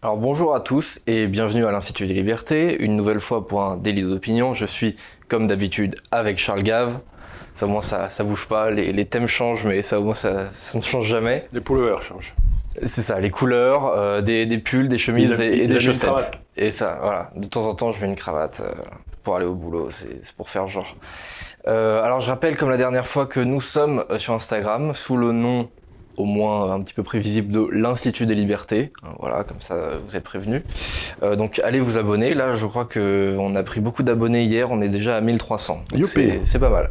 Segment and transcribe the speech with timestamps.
[0.00, 3.76] Alors bonjour à tous et bienvenue à l'Institut des Libertés, une nouvelle fois pour un
[3.76, 4.54] délit d'opinion.
[4.54, 4.94] Je suis
[5.26, 7.00] comme d'habitude avec Charles Gave.
[7.52, 10.50] Ça au moins ça, ça bouge pas, les, thèmes changent mais ça au moins ça,
[10.74, 11.46] ne change jamais.
[11.52, 12.32] Les couleurs changent.
[12.84, 16.38] C'est ça, les couleurs, euh, des, pulls, des chemises et, des chaussettes.
[16.56, 18.70] Et ça, voilà, de temps en temps je mets une cravate euh,
[19.24, 20.94] pour aller au boulot, c'est pour faire genre.
[21.66, 25.32] Euh, alors je rappelle comme la dernière fois que nous sommes sur Instagram sous le
[25.32, 25.68] nom
[26.18, 28.92] au moins un petit peu prévisible de l'Institut des Libertés.
[29.20, 29.76] Voilà, comme ça
[30.06, 30.62] vous êtes prévenus.
[31.22, 32.34] Euh, donc allez vous abonner.
[32.34, 34.70] Là, je crois qu'on a pris beaucoup d'abonnés hier.
[34.70, 35.84] On est déjà à 1300.
[36.42, 36.90] C'est pas mal.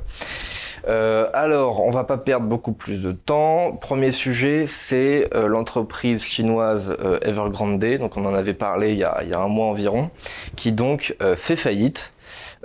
[0.87, 3.73] Euh, alors, on va pas perdre beaucoup plus de temps.
[3.73, 7.97] Premier sujet, c'est euh, l'entreprise chinoise Evergrande.
[7.99, 10.09] Donc, on en avait parlé il y a, il y a un mois environ,
[10.55, 12.13] qui donc fait faillite.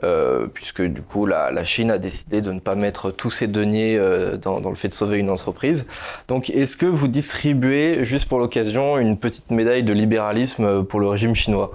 [0.05, 3.97] Euh, puisque du coup la, Chine a décidé de ne pas mettre tous ses deniers
[3.97, 5.86] euh, dans, le fait de sauver une entreprise.
[6.27, 11.06] Donc est-ce que vous distribuez juste pour l'occasion une petite médaille de libéralisme pour le
[11.06, 11.70] régime chinois?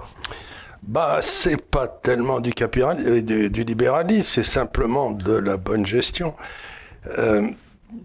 [0.82, 6.34] Bah, c'est pas tellement du, euh, du, libéralisme, c'est simplement de la bonne gestion.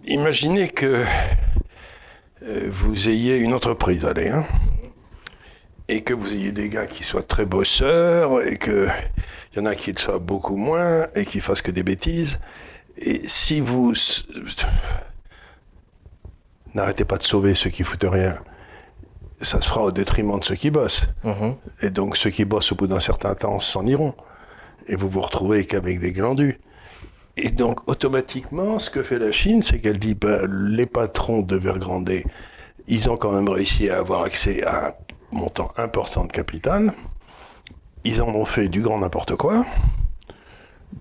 [0.06, 1.04] imaginez que
[2.40, 4.44] vous ayez une entreprise, allez, hein,
[5.88, 8.88] et que vous ayez des gars qui soient très bosseurs, et que
[9.52, 12.40] il y en a qui le soient beaucoup moins et qui fassent que des bêtises.
[12.96, 13.92] Et si vous
[16.74, 18.38] n'arrêtez pas de sauver ceux qui foutent rien,
[19.40, 21.06] ça se fera au détriment de ceux qui bossent.
[21.22, 21.56] Mhm.
[21.82, 24.14] Et donc ceux qui bossent au bout d'un certain temps s'en iront.
[24.86, 26.58] Et vous vous retrouvez qu'avec des glandus.
[27.36, 31.56] Et donc automatiquement, ce que fait la Chine, c'est qu'elle dit, ben, les patrons de
[31.56, 32.10] Vergrande,
[32.86, 34.92] ils ont quand même réussi à avoir accès à un
[35.34, 36.94] montant important de capital
[38.04, 39.64] ils en ont fait du grand n'importe quoi.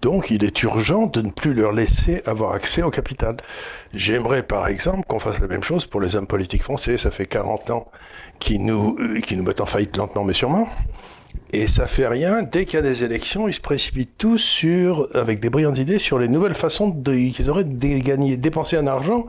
[0.01, 3.37] Donc il est urgent de ne plus leur laisser avoir accès au capital.
[3.93, 6.97] J'aimerais par exemple qu'on fasse la même chose pour les hommes politiques français.
[6.97, 7.91] Ça fait 40 ans
[8.39, 10.67] qu'ils nous, euh, nous mettent en faillite lentement mais sûrement.
[11.51, 15.07] Et ça fait rien, dès qu'il y a des élections, ils se précipitent tous sur,
[15.13, 19.27] avec des brillantes idées sur les nouvelles façons qu'ils auraient de gagner, dépenser un argent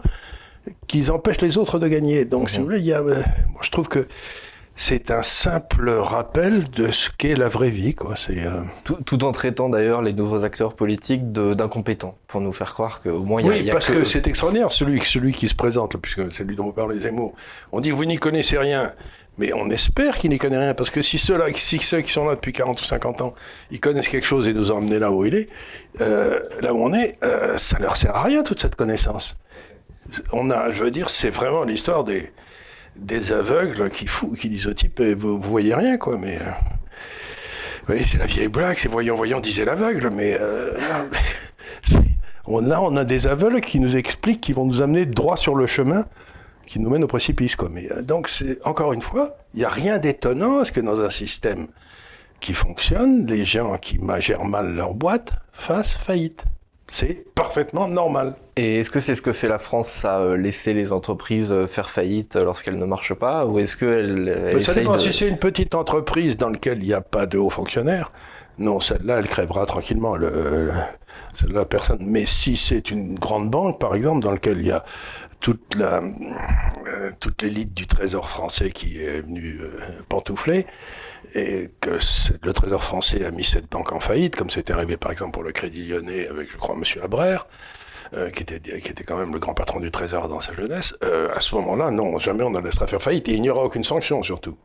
[0.86, 2.24] qu'ils empêchent les autres de gagner.
[2.24, 3.22] Donc, si vous voulez, il y a, euh,
[3.52, 4.06] moi, je trouve que
[4.76, 7.94] c'est un simple rappel de ce qu'est la vraie vie.
[7.94, 8.16] Quoi.
[8.16, 8.62] C'est, euh,
[9.04, 13.40] tout, en traitant d'ailleurs les nouveaux acteurs politiques d'incompétents, pour nous faire croire qu'au moins
[13.40, 13.52] il y a...
[13.52, 16.72] Oui, parce que, c'est extraordinaire, celui, celui qui se présente, puisque c'est lui dont vous
[16.72, 17.34] parlez, Zemmour.
[17.70, 18.92] On dit, vous n'y connaissez rien.
[19.36, 22.12] Mais on espère qu'il n'y connaît rien, parce que si ceux, -là, si ceux qui
[22.12, 23.34] sont là depuis 40 ou 50 ans,
[23.72, 25.48] ils connaissent quelque chose et nous ont emmenés là où il est,
[26.00, 29.36] euh, là où on est, euh, ça leur sert à rien toute cette connaissance.
[30.32, 32.30] On a, je veux dire, c'est vraiment l'histoire des,
[32.96, 36.38] des aveugles qui, fou, qui disent au type eh, vous, voyez rien, quoi, mais.
[37.88, 40.36] Euh, c'est la vieille blague, c'est voyant, voyant, disait l'aveugle, mais.
[40.40, 40.76] Euh,
[42.46, 45.54] on, là, on a des aveugles qui nous expliquent, qui vont nous amener droit sur
[45.54, 46.06] le chemin
[46.66, 47.68] qui nous mène au précipice, quoi.
[47.70, 50.80] Mais, euh, donc, c'est, encore une fois, il n'y a rien d'étonnant à ce que
[50.80, 51.68] dans un système
[52.40, 56.44] qui fonctionne, les gens qui gèrent mal leur boîte fassent faillite.
[56.86, 58.34] C'est parfaitement normal.
[58.56, 61.66] Et est-ce que c'est ce que fait la France, à euh, laisser les entreprises euh,
[61.66, 64.98] faire faillite lorsqu'elles ne marchent pas Ou est-ce qu'elle elle Ça dépend.
[64.98, 68.12] Si c'est une petite entreprise dans laquelle il n'y a pas de hauts fonctionnaires,
[68.58, 70.16] non, celle-là, elle crèvera tranquillement.
[70.16, 70.70] Le,
[71.34, 71.98] celle-là, personne.
[72.02, 74.84] Mais si c'est une grande banque, par exemple, dans laquelle il y a
[75.40, 76.00] toute euh,
[77.42, 79.60] l'élite du Trésor français qui est venue
[80.08, 80.66] pantoufler,
[81.34, 81.98] et que
[82.42, 85.42] le Trésor français a mis cette banque en faillite, comme c'était arrivé par exemple pour
[85.42, 86.82] le Crédit Lyonnais avec, je crois, M.
[87.02, 87.46] Abrère,
[88.14, 90.94] euh, qui, était, qui était quand même le grand patron du Trésor dans sa jeunesse,
[91.02, 93.64] euh, à ce moment-là, non, jamais on ne laissera faire faillite, et il n'y aura
[93.64, 94.56] aucune sanction surtout.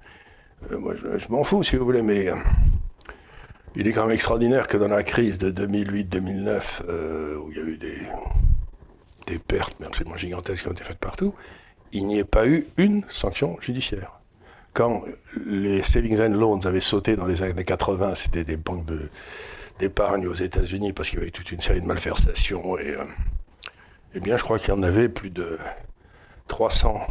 [0.72, 2.28] Euh, moi, je, m'en fous si vous voulez, mais
[3.75, 6.84] il est quand même extraordinaire que dans la crise de 2008-2009,
[7.38, 7.97] où il y a eu des,
[9.28, 11.34] des pertes absolument gigantesques qui ont été faites partout,
[11.91, 14.19] il n'y ait pas eu une sanction judiciaire
[14.74, 15.03] quand
[15.46, 18.85] les savings and loans avaient sauté dans les années 80, c'était des banques
[19.78, 22.78] d'épargne aux États-Unis parce qu'il y avait toute une série de malversations.
[22.78, 23.03] Et, euh,
[24.14, 25.58] eh bien, je crois qu'il y en avait plus de
[26.47, 27.02] 300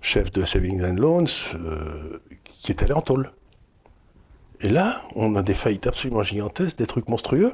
[0.00, 1.24] chefs de savings and loans
[1.54, 3.32] euh, qui étaient allés en tôle.
[4.64, 7.52] Et là, on a des faillites absolument gigantesques, des trucs monstrueux,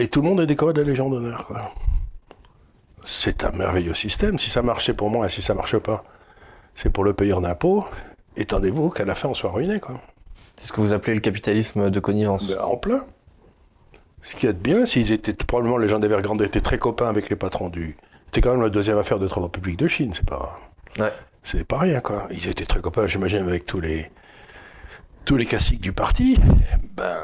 [0.00, 1.48] et tout le monde est décoré de la Légion d'honneur.
[3.04, 4.36] C'est un merveilleux système.
[4.36, 6.02] Si ça marchait pour moi et si ça marche pas,
[6.74, 7.86] c'est pour le payeur d'impôts.
[8.36, 9.80] Étendez-vous qu'à la fin, on soit ruiné.
[10.56, 12.52] C'est ce que vous appelez le capitalisme de connivence.
[12.52, 13.04] Ben, en plein.
[14.22, 17.36] Ce qui est bien, s'ils étaient probablement les gens d'Evergrande étaient très copains avec les
[17.36, 17.96] patrons du.
[18.26, 20.58] C'était quand même la deuxième affaire de travaux publics de Chine, c'est pas.
[20.98, 21.12] Ouais.
[21.44, 22.26] C'est pas rien, quoi.
[22.32, 24.10] Ils étaient très copains, j'imagine, avec tous les
[25.28, 26.38] tous les classiques du parti.
[26.96, 27.18] Ben,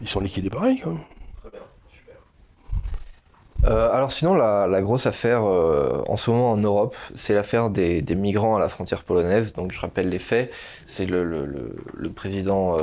[0.00, 0.94] ils sont liquidés pareil, quoi.
[3.64, 8.60] alors sinon, la, grosse affaire en ce moment en Europe, c'est l'affaire des, migrants à
[8.60, 9.52] la frontière polonaise.
[9.52, 10.54] Donc je rappelle les faits,
[10.84, 12.76] c'est le, le, président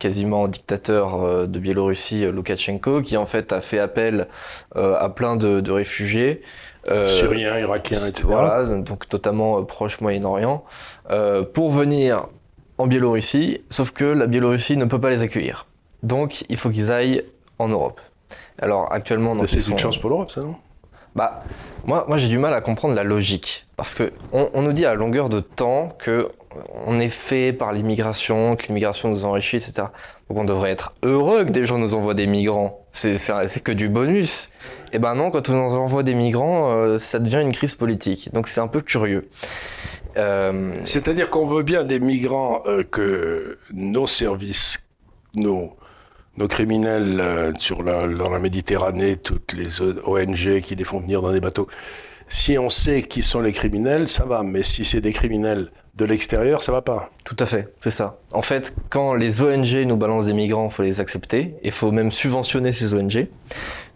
[0.00, 4.26] quasiment dictateur de Biélorussie, Loukachenko, qui en fait a fait appel
[4.74, 6.42] à plein de, réfugiés.
[6.86, 8.24] Syriens, Irakiens, etc.
[8.24, 10.64] Voilà, donc totalement proche Moyen-Orient,
[11.54, 12.26] pour venir
[12.78, 15.66] en Biélorussie, sauf que la Biélorussie ne peut pas les accueillir.
[16.02, 17.24] Donc il faut qu'ils aillent
[17.58, 18.00] en Europe.
[18.60, 20.56] Alors actuellement, c'est une chance pour l'Europe, ça non?
[21.14, 21.42] Bah
[21.84, 24.94] moi, moi j'ai du mal à comprendre la logique parce que on, nous dit à
[24.94, 26.28] longueur de temps que
[26.86, 29.84] on est fait par l'immigration, que l'immigration nous enrichit, etc.
[30.28, 32.80] Donc on devrait être heureux que des gens nous envoient des migrants.
[32.92, 34.50] C'est que du bonus.
[34.92, 38.30] Et eh ben non, quand on envoie des migrants, euh, ça devient une crise politique.
[38.34, 39.26] Donc c'est un peu curieux.
[40.18, 44.80] Euh, C'est-à-dire qu'on veut bien des migrants euh, que nos services,
[45.34, 45.74] nos,
[46.36, 51.32] nos criminels sur la, dans la Méditerranée, toutes les ONG qui les font venir dans
[51.32, 51.68] des bateaux,
[52.28, 54.42] si on sait qui sont les criminels, ça va.
[54.42, 57.10] Mais si c'est des criminels de l'extérieur, ça va pas.
[57.24, 58.18] Tout à fait, c'est ça.
[58.32, 61.54] En fait, quand les ONG nous balancent des migrants, il faut les accepter.
[61.62, 63.26] Il faut même subventionner ces ONG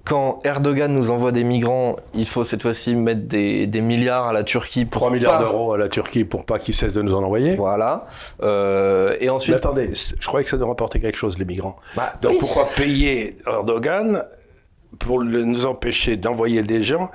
[0.06, 4.44] quand Erdogan nous envoie des migrants, il faut cette fois-ci mettre des, milliards à la
[4.44, 4.84] Turquie.
[4.84, 7.56] Pour 3 milliards d'euros à la Turquie pour pas qu'ils cessent de nous en envoyer.
[7.56, 8.06] Voilà.
[8.40, 9.54] Euh, et ensuite.
[9.54, 11.76] Mais attendez, je croyais que ça nous rapportait quelque chose, les migrants.
[11.96, 14.24] Bah, Donc pourquoi payer Erdogan
[15.00, 17.10] pour nous empêcher d'envoyer des gens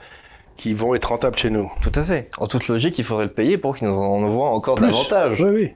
[0.58, 1.72] qui vont être rentables chez nous?
[1.82, 2.30] Tout à fait.
[2.40, 5.42] En toute logique, il faudrait le payer pour qu'il nous en envoie encore davantage.
[5.42, 5.74] Oui, oui.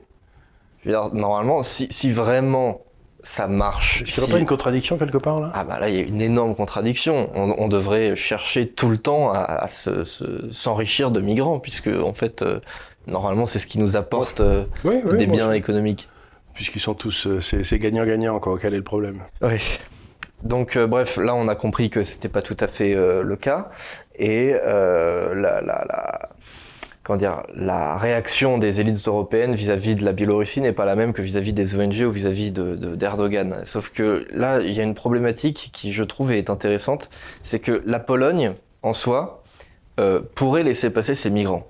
[0.84, 2.82] Je veux dire, normalement, si, si vraiment
[3.26, 4.02] ça marche.
[4.02, 5.50] Est-ce qu'il n'y a pas une contradiction quelque part là?
[5.52, 7.28] Ah bah là, il y a une énorme contradiction.
[7.34, 12.60] On, devrait chercher tout le temps à, s'enrichir de migrants, puisque en fait, euh,
[13.08, 14.64] normalement, c'est ce qui nous apporte euh,
[15.18, 16.08] des biens économiques.
[16.54, 18.58] Puisqu'ils sont tous, euh, c'est gagnant-gagnant, quoi.
[18.62, 19.22] Quel est le problème?
[19.42, 19.58] Oui.
[20.44, 23.70] Donc bref, là on a compris que c'était pas tout à fait le cas
[24.18, 26.28] et la, la, la,
[27.06, 31.12] comment dire, la réaction des élites européennes vis-à-vis de la Biélorussie n'est pas la même
[31.12, 33.60] que vis-à-vis des ONG ou vis-à-vis d'Erdogan.
[33.64, 37.08] Sauf que là, il y a une problématique qui, je trouve, est intéressante,
[37.44, 39.44] c'est que la Pologne, en soi,
[40.00, 41.68] euh, pourrait laisser passer ses migrants.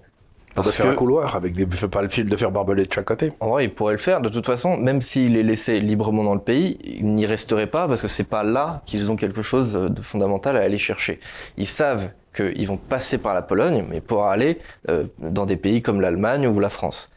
[0.54, 3.04] Parce de faire un couloir avec des pas le fil de faire barbelé de chaque
[3.04, 3.30] côté.
[3.40, 4.22] En vrai, il pourrait le faire.
[4.22, 7.86] De toute façon, même s'il est laissé librement dans le pays, il n'y resterait pas
[7.88, 11.20] parce que c'est pas là qu'ils ont quelque chose de fondamental à aller chercher.
[11.58, 15.82] Ils savent qu'ils vont passer par la Pologne, mais pour aller euh, dans des pays
[15.82, 17.10] comme l'Allemagne ou la France.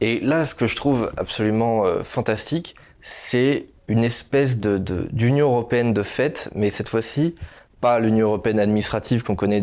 [0.00, 6.02] Et là, ce que je trouve absolument euh, fantastique, c'est une espèce d'union européenne de
[6.02, 7.34] fait, mais cette fois-ci,
[7.80, 9.62] pas l'Union européenne administrative qu'on connaît,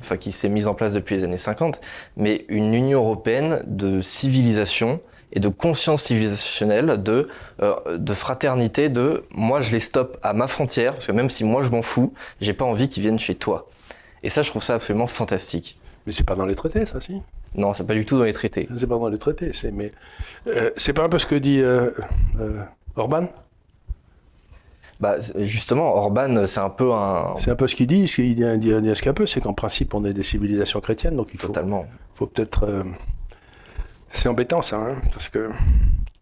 [0.00, 1.80] enfin qui s'est mise en place depuis les années 50,
[2.16, 5.00] mais une Union européenne de civilisation
[5.32, 7.28] et de conscience civilisationnelle, de,
[7.62, 11.44] euh, de fraternité, de moi je les stoppe à ma frontière, parce que même si
[11.44, 13.68] moi je m'en fous, j'ai pas envie qu'ils viennent chez toi.
[14.22, 15.78] Et ça, je trouve ça absolument fantastique.
[16.06, 17.20] Mais c'est pas dans les traités, ça, si?
[17.54, 18.68] Non, c'est pas du tout dans les traités.
[18.76, 19.92] C'est pas dans les traités, c'est mais
[20.46, 21.90] euh, c'est pas un peu ce que dit euh,
[22.40, 22.62] euh,
[22.96, 23.28] Orban?
[25.00, 27.34] Bah, justement, Orban, c'est un peu un.
[27.38, 28.08] C'est un peu ce qu'il dit.
[28.08, 31.16] Ce qu'il dit, dit, ce qu'il peu, c'est qu'en principe, on est des civilisations chrétiennes,
[31.16, 31.48] donc il faut.
[31.48, 31.86] Totalement.
[32.14, 32.84] Faut peut-être.
[34.10, 35.50] C'est embêtant, ça, hein, parce que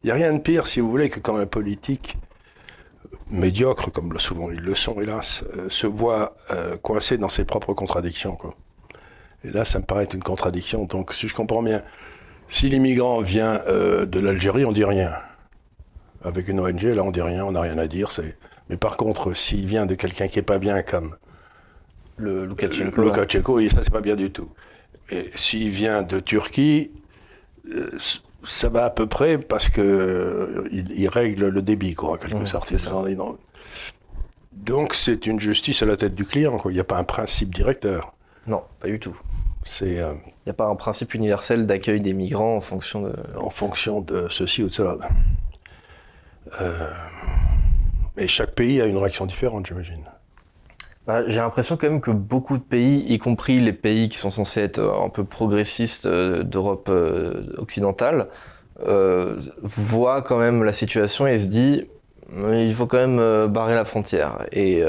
[0.03, 2.17] il y a rien de pire, si vous voulez, que quand un politique
[3.31, 7.75] médiocre, comme souvent ils le sont, hélas, euh, se voit euh, coincé dans ses propres
[7.75, 8.37] contradictions.
[8.37, 8.55] Quoi.
[9.45, 10.85] Et là, ça me paraît être une contradiction.
[10.85, 11.83] Donc, si je comprends bien,
[12.49, 15.13] si l'immigrant vient euh, de l'Algérie, on dit rien.
[16.23, 18.11] Avec une ONG, là, on dit rien, on n'a rien à dire.
[18.11, 18.37] C'est...
[18.69, 21.17] Mais par contre, s'il vient de quelqu'un qui est pas bien, comme
[22.19, 24.51] le Lukashenko, Lukashenko ça, c'est pas bien du tout.
[25.11, 26.91] Et s'il vient de Turquie,
[28.43, 32.47] ça va à peu près parce que euh, il, règle le débit, quoi, en quelque
[32.47, 32.73] sorte.
[34.53, 36.71] Donc c'est une justice à la tête du client, quoi.
[36.71, 38.13] Il n'y a pas un principe directeur.
[38.47, 39.19] Non, pas du tout.
[39.65, 39.99] C'est.
[40.01, 43.15] Euh, il n'y a pas un principe universel d'accueil des migrants en fonction de.
[43.37, 44.97] En fonction de ceci ou de cela.
[46.61, 46.91] Euh,
[48.17, 50.05] et chaque pays a une réaction différente, j'imagine.
[51.07, 54.31] Bah, j'ai l'impression quand même que beaucoup de pays, y compris les pays qui sont
[54.31, 58.29] censés être euh, un peu progressistes euh, d'Europe euh, occidentale,
[59.63, 61.85] voient quand même la situation et se disent
[62.33, 64.47] il faut quand même barrer la frontière.
[64.53, 64.83] Et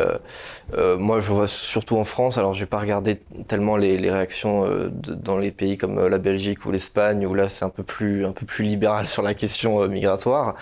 [0.98, 3.18] moi, je vois surtout en France, alors je vais pas regarder
[3.50, 7.70] tellement les, réactions dans les pays comme la Belgique ou l'Espagne, où là c'est un
[7.70, 10.56] peu plus un peu plus libéral sur la question migratoire.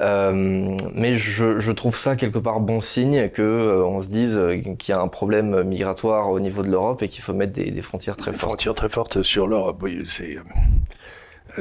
[0.00, 4.38] Euh, mais je, je, trouve ça quelque part bon signe que euh, on se dise
[4.38, 7.52] euh, qu'il y a un problème migratoire au niveau de l'Europe et qu'il faut mettre
[7.52, 8.40] des, des, frontières très fortes.
[8.40, 10.36] Frontières très fortes sur l'Europe, oui, c'est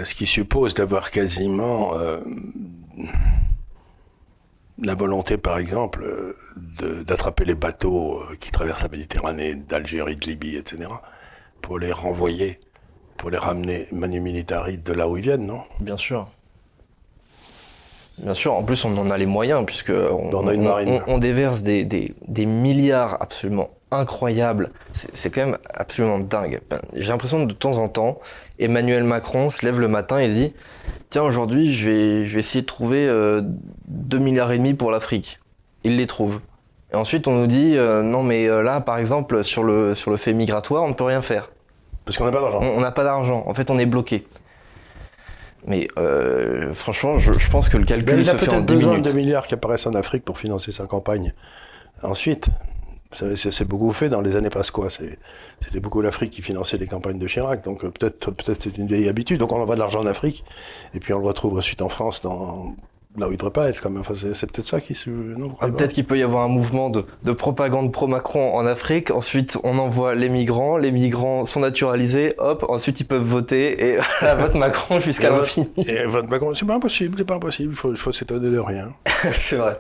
[0.04, 1.94] ce qui suppose d'avoir quasiment
[4.82, 10.90] la volonté, par exemple, d'attraper les bateaux qui traversent la Méditerranée, d'Algérie, de Libye, etc.,
[11.62, 12.60] pour les renvoyer,
[13.18, 15.62] pour les ramener manu militari de là où ils viennent, non?
[15.80, 16.28] Bien sûr.
[18.20, 20.32] Bien sûr, en plus on en a les moyens puisque on,
[21.08, 24.70] on, déverse des, des, milliards absolument incroyables.
[24.92, 26.62] C'est quand même absolument dingue.
[26.70, 28.20] Ben, j'ai l'impression que de temps en temps,
[28.60, 30.54] Emmanuel Macron se lève le matin et dit
[31.10, 34.92] Tiens, aujourd'hui je vais, je vais essayer de trouver 2 euh, milliards et demi pour
[34.92, 35.40] l'Afrique.
[35.84, 36.40] Il les trouve.
[36.92, 40.12] Et ensuite on nous dit euh, Non, mais euh, là par exemple sur le, sur
[40.12, 41.50] le fait migratoire, on ne peut rien faire.
[42.06, 42.60] Parce qu'on n'a pas d'argent.
[42.62, 43.44] On n'a pas d'argent.
[43.48, 44.26] En fait, on est bloqué.
[45.66, 48.90] Mais euh, franchement, je, pense que le calcul se fait en 10 minutes.
[48.90, 51.34] Il a peut-être milliards qui apparaissent en Afrique pour financer sa campagne.
[52.02, 52.48] Ensuite,
[53.14, 54.90] c'est beaucoup fait dans les années pasquois.
[54.90, 57.64] C'était beaucoup l'Afrique qui finançait les campagnes de Chirac.
[57.64, 59.40] Donc euh, peut-être peut-être c'est une vieille habitude.
[59.40, 60.44] Donc on envoie de l'argent en Afrique
[60.94, 62.76] et puis on le retrouve ensuite en France dans
[63.16, 64.02] Là où il devrait pas être quand même.
[64.02, 65.12] Enfin, c'est peut-être ça qui se.
[65.60, 69.12] Ah, peut-être qu'il peut y avoir un mouvement de, de propagande pro-Macron en Afrique.
[69.12, 70.78] Ensuite, on envoie les migrants.
[70.78, 72.34] Les migrants sont naturalisés.
[72.40, 73.98] Hop, ensuite ils peuvent voter et
[74.38, 75.72] vote Macron jusqu'à l'infini.
[75.78, 77.74] Et vote Macron, c'est pas impossible, c'est pas impossible.
[77.74, 78.94] Il faut, faut s'étonner de rien.
[79.32, 79.80] c'est vrai.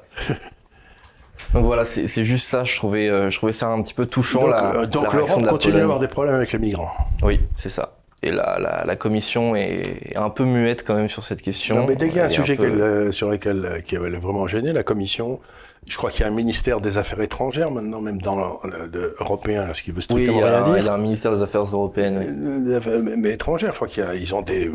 [1.53, 2.63] Donc voilà, c'est juste ça.
[2.63, 4.41] Je trouvais, euh, je trouvais ça un petit peu touchant.
[4.41, 6.91] Donc, la, euh, l'Europe continue à avoir des problèmes avec les migrants.
[7.23, 11.41] Oui, c'est ça et la, la, commission est un peu muette quand même sur cette
[11.41, 11.75] question.
[11.75, 14.47] Non, mais dès qu'il y a un sujet euh, sur lequel euh, qui avait vraiment
[14.47, 15.41] gêné, la commission,
[15.85, 19.73] je crois qu'il y a un ministère des Affaires étrangères maintenant, même dans le, européen,
[19.73, 20.77] ce qui veut strictement oui, rien dire.
[20.77, 22.17] Il y a un ministère des Affaires européennes.
[22.17, 24.71] Euh, mais, étrangères, je crois qu'ils ont des,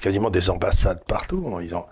[0.00, 1.44] quasiment des ambassades partout.
[1.52, 1.62] Hein.
[1.62, 1.84] Ils ont,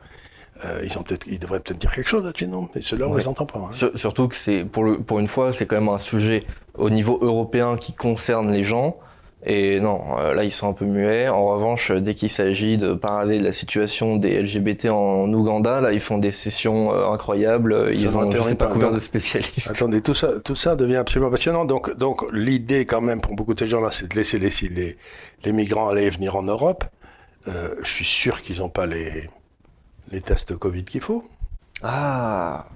[0.84, 2.68] ils, ont peut-être, ils devraient peut-être dire quelque chose là-dessus, non?
[2.74, 3.58] Mais ceux-là, on les entend pas.
[3.58, 3.90] Hein.
[3.96, 7.18] surtout que c'est, pour, le, pour une fois, c'est quand même un sujet au niveau
[7.20, 8.96] européen qui concerne les gens.
[9.46, 11.28] Et non, euh, là ils sont un peu muets.
[11.28, 15.92] En revanche, dès qu'il s'agit de parler de la situation des LGBT en Ouganda, là
[15.92, 17.90] ils font des sessions euh, incroyables.
[17.92, 19.70] Ils ont je sais pas combien de spécialistes.
[19.70, 21.66] Attendez, tout ça, tout ça devient absolument passionnant.
[21.66, 24.96] Donc, donc l'idée quand même pour beaucoup de ces gens-là, c'est de laisser les, les,
[25.44, 26.84] les, migrants aller et venir en Europe.
[27.46, 29.28] Euh, je suis sûr qu'ils n'ont pas les,
[30.10, 31.24] les tests Covid qu'il faut.
[31.82, 32.66] Ah.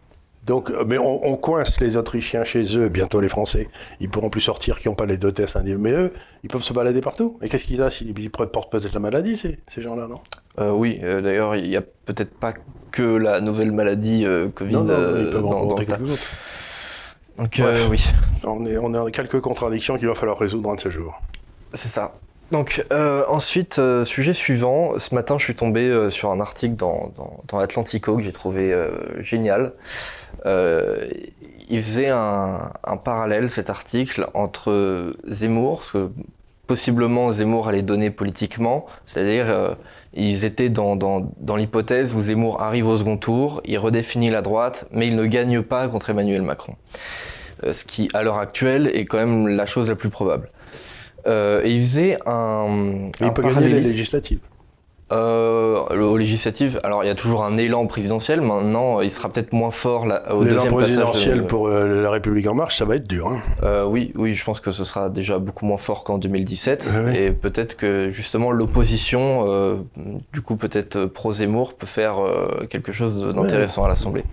[0.48, 3.68] Donc, euh, mais on, coince les Autrichiens chez eux, bientôt les Français.
[4.00, 5.58] Ils pourront plus sortir qui n'ont pas les deux tests.
[5.78, 6.12] Mais eux,
[6.42, 7.38] ils peuvent se balader partout.
[7.42, 10.20] Et qu'est-ce qu'ils ont Ils portent peut-être la maladie, ces, ces gens-là, non?
[10.58, 12.54] Euh, Oui, euh, d'ailleurs, il n'y a peut-être pas
[12.90, 14.24] que la nouvelle maladie
[14.54, 16.28] Covid non, non, ils peuvent en dans, quelques autres.
[17.36, 18.04] Donc, oui.
[18.44, 21.20] On est, on a quelques contradictions qu'il va falloir résoudre un de ces jours.
[21.74, 22.14] C'est ça.
[22.50, 22.84] Donc
[23.28, 28.16] ensuite, sujet suivant, ce matin je suis tombé sur un article dans, dans, dans Atlantico
[28.16, 28.74] que j'ai trouvé
[29.20, 29.72] génial.
[30.46, 31.08] Euh,
[31.70, 32.70] il faisait un,
[33.04, 36.10] parallèle, cet article, entre Zemmour, ce que
[36.66, 39.74] possiblement Zemmour allait donner politiquement, c'est-à-dire euh,
[40.14, 44.86] ils étaient dans, dans, l'hypothèse où Zemmour arrive au second tour, il redéfinit la droite,
[44.92, 46.74] mais il ne gagne pas contre Emmanuel Macron.
[47.64, 50.50] Euh, ce qui, à l'heure actuelle, est quand même la chose la plus probable.
[51.28, 53.10] Et il faisait un.
[53.20, 54.40] il peut gagner les législatives
[55.12, 58.40] euh, aux législatives, alors il y a toujours un élan présidentiel.
[58.40, 62.54] Maintenant, il sera peut-être moins fort là, au deuxième présidentiel pour euh, la République en
[62.54, 63.28] marche, ça va être dur.
[63.28, 63.40] Hein.
[63.62, 67.32] Euh, oui, oui, je pense que ce sera déjà beaucoup moins fort qu'en 2017, et
[67.32, 69.76] peut-être que justement l'opposition, euh,
[70.32, 72.16] du coup peut-être pro Zemmour, peut faire
[72.68, 74.24] quelque chose d'intéressant à l'Assemblée.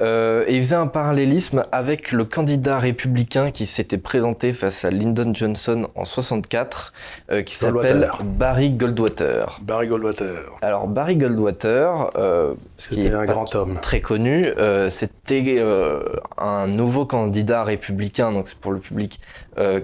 [0.00, 4.90] Euh, et il faisait un parallélisme avec le candidat républicain qui s'était présenté face à
[4.90, 6.92] Lyndon Johnson en 64,
[7.30, 9.58] euh, qui s'appelle Barry Goldwater.
[9.62, 10.56] Barry Goldwater.
[10.62, 16.02] Alors Barry Goldwater, euh, ce qui est un grand homme très connu, euh, c'était euh,
[16.36, 19.20] un nouveau candidat républicain, donc c'est pour le public,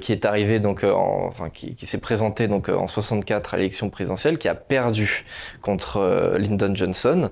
[0.01, 3.91] qui est arrivé donc, en, enfin qui, qui s'est présenté donc en 64 à l'élection
[3.91, 5.25] présidentielle, qui a perdu
[5.63, 7.31] contre Lyndon Johnson,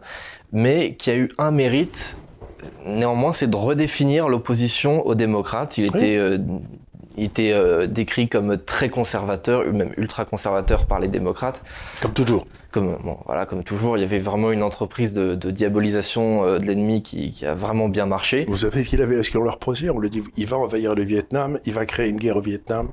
[0.53, 2.17] mais qui a eu un mérite
[2.87, 5.79] néanmoins, c'est de redéfinir l'opposition aux démocrates.
[5.79, 6.39] Il était, euh,
[7.17, 11.63] il était euh, décrit comme très conservateur, même ultra conservateur par les démocrates.
[12.01, 12.47] Comme toujours.
[12.71, 16.65] Comme, bon, voilà, comme toujours, il y avait vraiment une entreprise de, diabolisation euh, de
[16.65, 18.47] l'ennemi qui, qui, a vraiment bien marché.
[18.49, 19.91] Vous savez ce qu'il avait, ce qu'on leur proposait?
[19.91, 22.89] On lui dit, il va envahir le Vietnam, il va créer une guerre au Vietnam.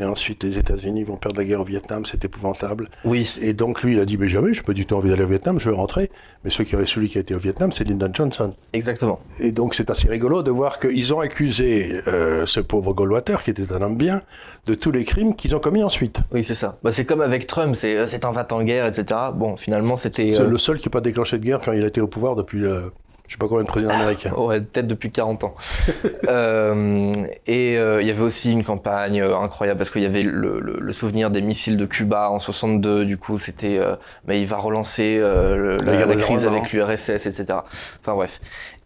[0.00, 2.88] Et ensuite, les États-Unis vont perdre la guerre au Vietnam, c'est épouvantable.
[3.04, 3.36] Oui.
[3.42, 5.24] Et donc, lui, il a dit, mais jamais, je n'ai pas du tout envie d'aller
[5.24, 6.10] au Vietnam, je veux rentrer.
[6.42, 8.54] Mais ceux qui, celui qui a été au Vietnam, c'est Lyndon Johnson.
[8.72, 9.20] Exactement.
[9.40, 13.50] Et donc, c'est assez rigolo de voir qu'ils ont accusé euh, ce pauvre Goldwater, qui
[13.50, 14.22] était un homme bien,
[14.66, 16.20] de tous les crimes qu'ils ont commis ensuite.
[16.32, 16.78] Oui, c'est ça.
[16.82, 19.20] Bah, c'est comme avec Trump, c'est euh, un va en guerre, etc.
[19.34, 20.32] Bon, finalement, c'était.
[20.32, 22.08] C'est euh, le seul qui n'a pas déclenché de guerre quand il a été au
[22.08, 22.62] pouvoir depuis
[23.30, 24.32] je sais pas combien de présidents américains.
[24.36, 25.54] ouais, peut-être depuis 40 ans.
[26.28, 27.12] euh,
[27.46, 30.58] et euh, il y avait aussi une campagne euh, incroyable parce qu'il y avait le,
[30.58, 33.04] le, le, souvenir des missiles de Cuba en 62.
[33.04, 33.94] Du coup, c'était, euh,
[34.26, 37.60] mais il va relancer la, la, crise avec l'URSS, etc.
[38.00, 38.40] Enfin bref.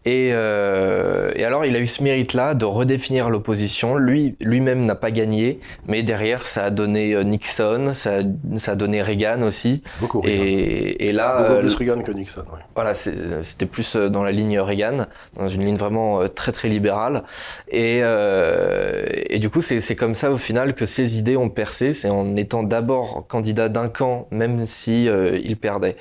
[0.05, 3.97] Et, euh, et, alors, il a eu ce mérite-là de redéfinir l'opposition.
[3.97, 8.73] Lui, lui-même n'a pas gagné, mais derrière, ça a donné euh, Nixon, ça a, ça
[8.73, 9.81] a donné Reagan aussi.
[9.99, 10.21] Beaucoup.
[10.25, 12.43] Et, et là, Beaucoup plus Reagan que Nixon.
[12.53, 12.59] Oui.
[12.75, 17.23] Voilà, c'était plus dans la ligne Reagan, dans une ligne vraiment très très libérale.
[17.69, 21.93] Et, euh, et du coup, c'est comme ça au final que ses idées ont percé.
[21.93, 25.95] C'est en étant d'abord candidat d'un camp, même si euh, il perdait.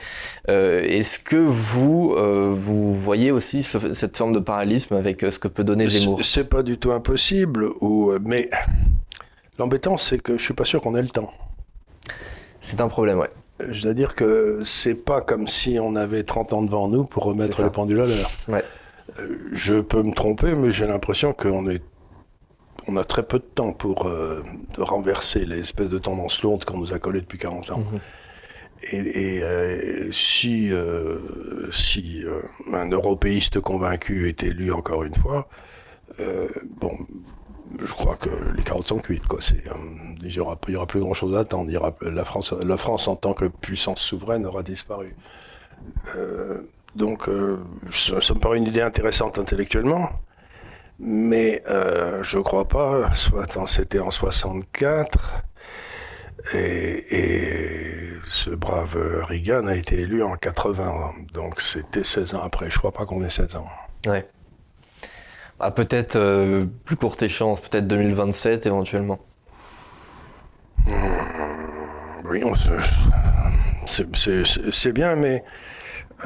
[0.49, 5.49] Euh, Est-ce que vous vous voyez aussi ce, cette forme de parallélisme avec ce que
[5.49, 8.51] peut donner Zemmour C'est pas du tout impossible, ou mais
[9.59, 11.33] l'embêtant c'est que je suis pas sûr qu'on ait le temps.
[12.61, 13.31] C'est un problème, ouais.
[13.71, 17.25] Je dois dire que c'est pas comme si on avait 30 ans devant nous pour
[17.25, 18.31] remettre le pendule à l'heure.
[18.49, 18.65] Ouais.
[19.53, 21.83] Je peux me tromper, mais j'ai l'impression qu'on est
[22.89, 24.43] on a très peu de temps pour euh,
[24.79, 27.79] renverser l'espèce de tendance lourde qu'on nous a collée depuis 40 ans.
[27.81, 28.01] -hmm.
[28.83, 35.49] Et, euh, si, euh, si euh, un européiste convaincu est élu encore une fois,
[36.81, 36.97] bon,
[37.81, 39.27] je crois que les carottes sont cuites.
[39.27, 39.41] Quoi.
[40.23, 41.71] il n'y aura, plus grand-chose à attendre.
[42.03, 45.17] La, France, la France, en tant que puissance souveraine, aura disparu.
[46.95, 47.29] donc,
[47.91, 50.11] ça, ça, me paraît une idée intéressante intellectuellement.
[51.01, 53.11] Mais je crois pas,
[53.67, 55.43] c'était en 64,
[56.53, 56.59] et,
[57.11, 58.15] et,
[58.45, 62.69] ce brave Reagan a été élu en 80, donc c'était 16 ans après.
[62.69, 63.69] Je crois pas qu'on ait 16 ans.
[64.07, 64.29] Ouais.
[65.59, 69.19] Ah, peut-être euh, plus courte échéance, peut-être 2027 éventuellement.
[70.87, 70.93] Mmh,
[72.27, 72.43] oui,
[73.87, 75.43] c'est bien, mais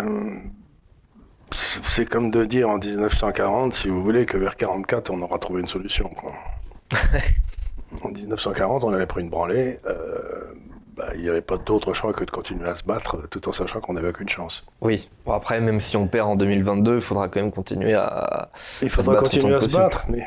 [0.00, 0.38] euh,
[1.52, 5.60] c'est comme de dire en 1940, si vous voulez, que vers 44, on aura trouvé
[5.60, 6.08] une solution.
[6.08, 6.32] Quoi.
[8.02, 9.78] en 1940, on avait pris une branlée.
[9.86, 10.37] Euh,
[10.98, 13.52] bah, il n'y avait pas d'autre choix que de continuer à se battre, tout en
[13.52, 14.66] sachant qu'on n'avait aucune chance.
[14.80, 15.08] Oui.
[15.24, 18.50] Bon, après, même si on perd en 2022, il faudra quand même continuer à.
[18.82, 20.26] Il faudra à se continuer à se battre, mais.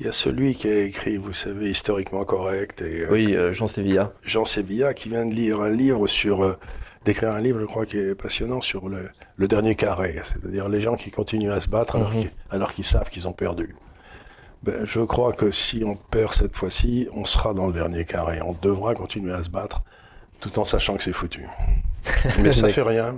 [0.00, 2.82] Il y a celui qui a écrit, vous savez, historiquement correct.
[2.82, 4.12] Et, oui, euh, Jean Sévilla.
[4.24, 6.42] Jean Sévilla, qui vient de lire un livre sur.
[6.42, 6.58] Euh,
[7.04, 10.80] d'écrire un livre, je crois, qui est passionnant sur le, le dernier carré, c'est-à-dire les
[10.80, 13.74] gens qui continuent à se battre alors qu'ils alors qu'ils savent qu'ils ont perdu.
[14.62, 18.40] Ben, je crois que si on perd cette fois-ci, on sera dans le dernier carré.
[18.42, 19.82] On devra continuer à se battre
[20.40, 21.48] tout en sachant que c'est foutu.
[22.42, 23.16] Mais ça fait rien.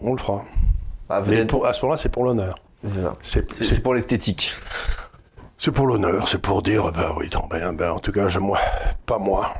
[0.00, 0.44] On le fera.
[1.08, 2.56] Ah, Mais pour, à ce moment-là, c'est pour l'honneur.
[2.84, 3.16] C'est ça.
[3.22, 4.54] C'est pour l'esthétique.
[5.58, 8.60] C'est pour l'honneur, c'est pour dire, ben oui, ben, ben, en tout cas, je, moi,
[9.06, 9.52] pas moi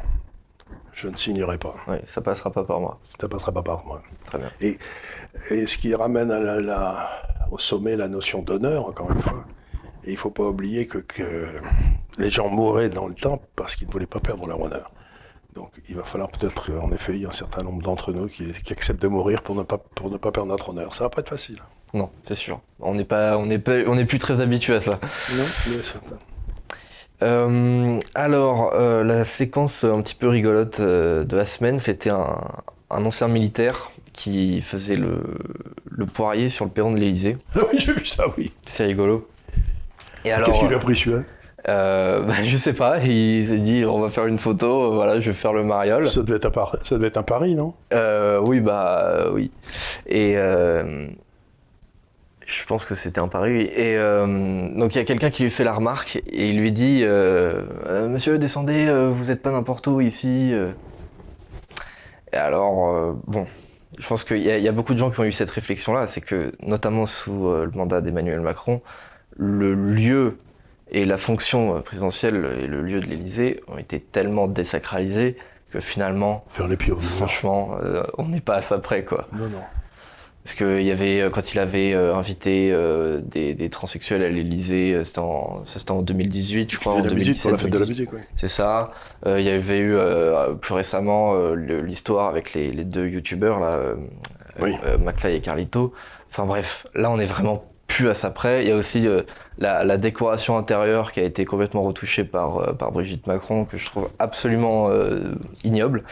[1.01, 1.75] je ne signerai pas.
[1.87, 2.99] Oui, ça passera pas par moi.
[3.21, 4.03] Ça passera pas par moi.
[4.25, 4.51] Très bien.
[4.61, 4.79] Et,
[5.51, 7.09] et ce qui ramène à la, la,
[7.53, 9.45] au sommet la notion d'honneur, encore une fois.
[10.09, 11.53] Et il faut pas oublier que, que,
[12.17, 14.91] les gens mouraient dans le temps parce qu'ils ne voulaient pas perdre leur honneur.
[15.55, 18.27] Donc il va falloir peut-être, en effet, il y a un certain nombre d'entre nous
[18.27, 20.95] qui, qui, acceptent de mourir pour ne, pas, pour ne pas perdre notre honneur.
[20.95, 21.59] Ça va pas être facile.
[21.93, 22.61] Non, c'est sûr.
[22.81, 24.99] On n'est pas, on n'est on n'est plus très habitué à ça.
[25.37, 26.17] Non, mais certain.
[27.21, 32.41] Euh, alors, euh, la séquence un petit peu rigolote euh, de la semaine, c'était un,
[32.89, 35.21] un, ancien militaire qui faisait le,
[35.91, 37.37] le poirier sur le perron de l'Elysée.
[37.55, 38.53] Ah oui, j'ai vu ça, oui.
[38.65, 39.29] C'est rigolo.
[40.25, 41.23] Qu'est-ce qu'il a pris celui-là
[41.69, 45.31] euh, bah, je sais pas, il s'est dit on va faire une photo, voilà, je
[45.31, 46.09] vais faire le mariole.
[46.09, 46.77] Ça devait être un, par...
[46.85, 47.75] ça devait être un pari, non?
[47.93, 49.51] Euh, Oui, bah oui.
[50.07, 51.09] Et euh,
[52.49, 53.61] je pense que c'était un pari.
[53.61, 54.27] Et euh,
[54.75, 57.63] donc il y a quelqu'un qui lui fait la remarque et il lui dit euh,
[58.09, 60.55] Monsieur, descendez, euh, vous n'êtes pas n'importe où ici.
[62.33, 63.47] Et alors, bon,
[63.99, 66.21] je pense qu'il y, y, a beaucoup de gens qui ont eu cette réflexion-là, c'est
[66.21, 68.83] que notamment sous le mandat d'Emmanuel Macron,
[69.39, 70.39] le lieu
[70.91, 75.37] et la fonction présidentielle et le lieu de l'Élysée ont été tellement désacralisés
[75.71, 77.77] que finalement, faire les pieds franchement,
[78.17, 79.29] on n'est pas à ça près, quoi.
[79.33, 79.61] Non, non.
[80.49, 84.99] Parce qu'il y avait, quand il avait euh, invité euh, des, des, transsexuels à l'Elysée,
[85.05, 87.43] c'était en, en 2018, je crois, en 2017.
[87.43, 88.21] pour la fête de la musique, oui.
[88.35, 88.93] C'est ça.
[89.27, 89.95] Euh, il y avait eu
[90.63, 93.79] plus récemment l'histoire avec les, les, deux youtubeurs, là,
[94.63, 94.75] oui.
[95.01, 95.93] McFly et Carlito.
[96.31, 98.63] Enfin bref, là on est vraiment plus à ça près.
[98.63, 99.09] Il y a aussi
[99.59, 103.87] la, la, décoration intérieure qui a été complètement retouchée par, par Brigitte Macron, que je
[103.87, 104.89] trouve absolument
[105.65, 106.05] ignoble.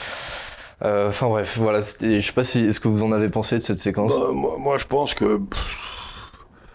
[0.83, 1.81] Enfin euh, bref, voilà.
[1.81, 4.19] Je sais pas si ce que vous en avez pensé de cette séquence?
[4.19, 5.41] Bah, moi, moi, je pense que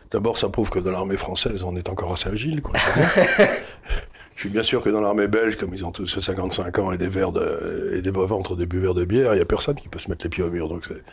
[0.10, 2.62] d'abord, ça prouve que dans l'armée française, on est encore assez agile.
[2.64, 2.80] Quoi,
[4.36, 6.98] je suis bien sûr que dans l'armée belge, comme ils ont tous 55 ans et
[6.98, 9.88] des verres de, et des ventres des buveurs de bière, il y a personne qui
[9.88, 10.68] peut se mettre les pieds au mur.
[10.68, 11.04] Donc, c'est,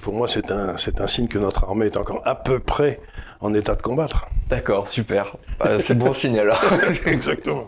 [0.00, 3.00] pour moi, c'est un, c'est un signe que notre armée est encore à peu près
[3.40, 4.26] en état de combattre.
[4.48, 5.36] D'accord, super.
[5.64, 6.62] Euh, c'est bon signe alors.
[7.06, 7.66] Exactement.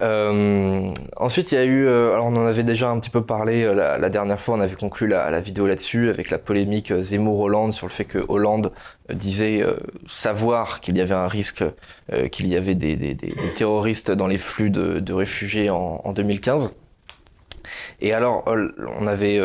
[0.00, 3.22] Euh, ensuite, il y a eu, euh, alors on en avait déjà un petit peu
[3.22, 6.92] parlé euh, la, dernière fois, on avait conclu la, la vidéo là-dessus avec la polémique
[6.92, 8.72] Zemmour-Hollande sur le fait que Hollande
[9.12, 9.64] disait
[10.06, 11.64] savoir qu'il y avait un risque,
[12.30, 16.12] qu'il y avait des, des, des, terroristes dans les flux de, de réfugiés en, en
[16.12, 16.74] 2015.
[18.00, 18.44] Et alors,
[19.00, 19.40] on avait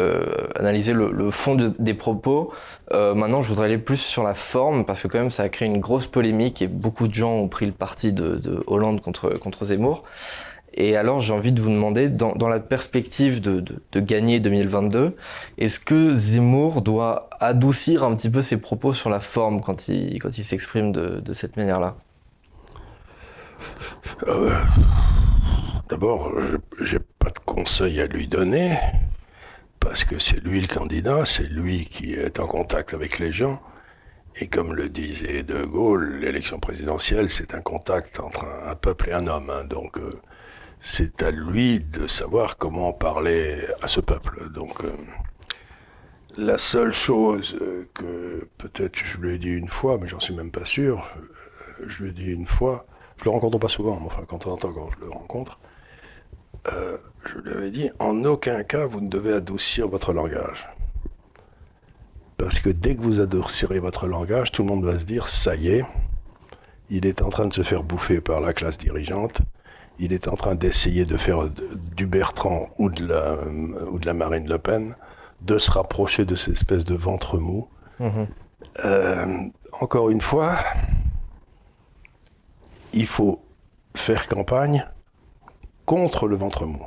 [0.55, 2.51] analysé le, fond des propos.
[2.93, 5.49] Euh, maintenant, je voudrais aller plus sur la forme parce que quand même, ça a
[5.49, 9.01] créé une grosse polémique et beaucoup de gens ont pris le parti de, de Hollande
[9.01, 10.03] contre, Zemmour.
[10.75, 13.63] Et alors, j'ai envie de vous demander, dans, la perspective de,
[13.99, 15.15] gagner 2022,
[15.59, 20.19] est-ce que Zemmour doit adoucir un petit peu ses propos sur la forme quand il,
[20.43, 21.95] s'exprime de, cette manière-là?
[24.27, 24.55] Euh,
[25.89, 26.31] D'abord,
[26.79, 28.77] j'ai pas de conseil à lui donner,
[29.79, 33.61] parce que c'est lui le candidat, c'est lui qui est en contact avec les gens.
[34.39, 39.13] Et comme le disait De Gaulle, l'élection présidentielle, c'est un contact entre un, peuple et
[39.13, 39.49] un homme.
[39.49, 39.65] Hein.
[39.65, 40.19] donc, euh,
[40.79, 44.49] c'est à lui de savoir comment parler à ce peuple.
[44.51, 44.91] Donc, euh,
[46.37, 50.33] la seule chose euh, que peut-être je lui ai dit une fois, mais j'en suis
[50.33, 51.13] même pas sûr,
[51.85, 52.87] je lui ai dit une fois,
[53.23, 55.59] je le rencontre pas souvent, mais enfin quand on entend quand je le rencontre,
[56.69, 60.69] je lui avais dit en aucun cas vous ne devez adoucir votre langage.
[62.37, 65.55] Parce que dès que vous adoucirez votre langage, tout le monde va se dire ça
[65.55, 65.85] y est,
[66.89, 69.41] il est en train de se faire bouffer par la classe dirigeante
[69.99, 71.49] il est en train d'essayer de faire
[71.95, 73.37] du Bertrand ou de, la,
[73.91, 74.95] ou de la Marine Le Pen,
[75.41, 77.67] de se rapprocher de cette espèce de ventre mou.
[77.99, 78.27] Mhm.
[78.85, 79.37] Euh,
[79.79, 80.57] encore une fois,
[82.93, 83.43] il faut
[83.95, 84.85] faire campagne
[85.85, 86.83] contre le ventre mou.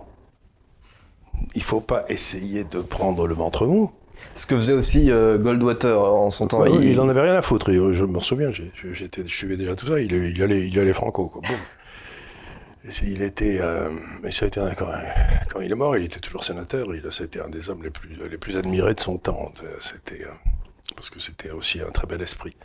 [1.55, 3.91] Il ne faut pas essayer de prendre le ventre mou.
[4.35, 6.65] Ce que faisait aussi euh, Goldwater en son temps.
[6.65, 7.71] il, il en avait rien à foutre.
[7.71, 8.51] Je m'en souviens.
[8.51, 10.01] J'étais, je suivais déjà tout ça.
[10.01, 11.27] Il, il allait, il allait franco.
[11.27, 11.43] Quoi.
[13.03, 13.91] Il était, euh,
[14.31, 14.89] ça a été quand,
[15.51, 16.87] quand, il est mort, il était toujours sénateur.
[16.95, 19.53] Il, été un des hommes les plus, les plus admirés de son temps.
[19.81, 20.31] C'était euh,
[20.95, 22.57] parce que c'était aussi un très bel esprit.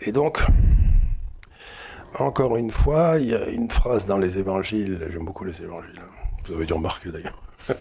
[0.00, 0.40] Et donc,
[2.14, 5.08] encore une fois, il y a une phrase dans les Évangiles.
[5.10, 6.00] J'aime beaucoup les Évangiles.
[6.46, 7.42] Vous avez dû remarquer d'ailleurs,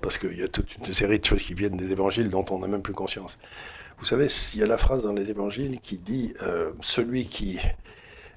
[0.00, 2.58] parce qu'il y a toute une série de choses qui viennent des Évangiles dont on
[2.58, 3.38] n'a même plus conscience.
[3.98, 7.58] Vous savez, il y a la phrase dans les Évangiles qui dit euh, celui qui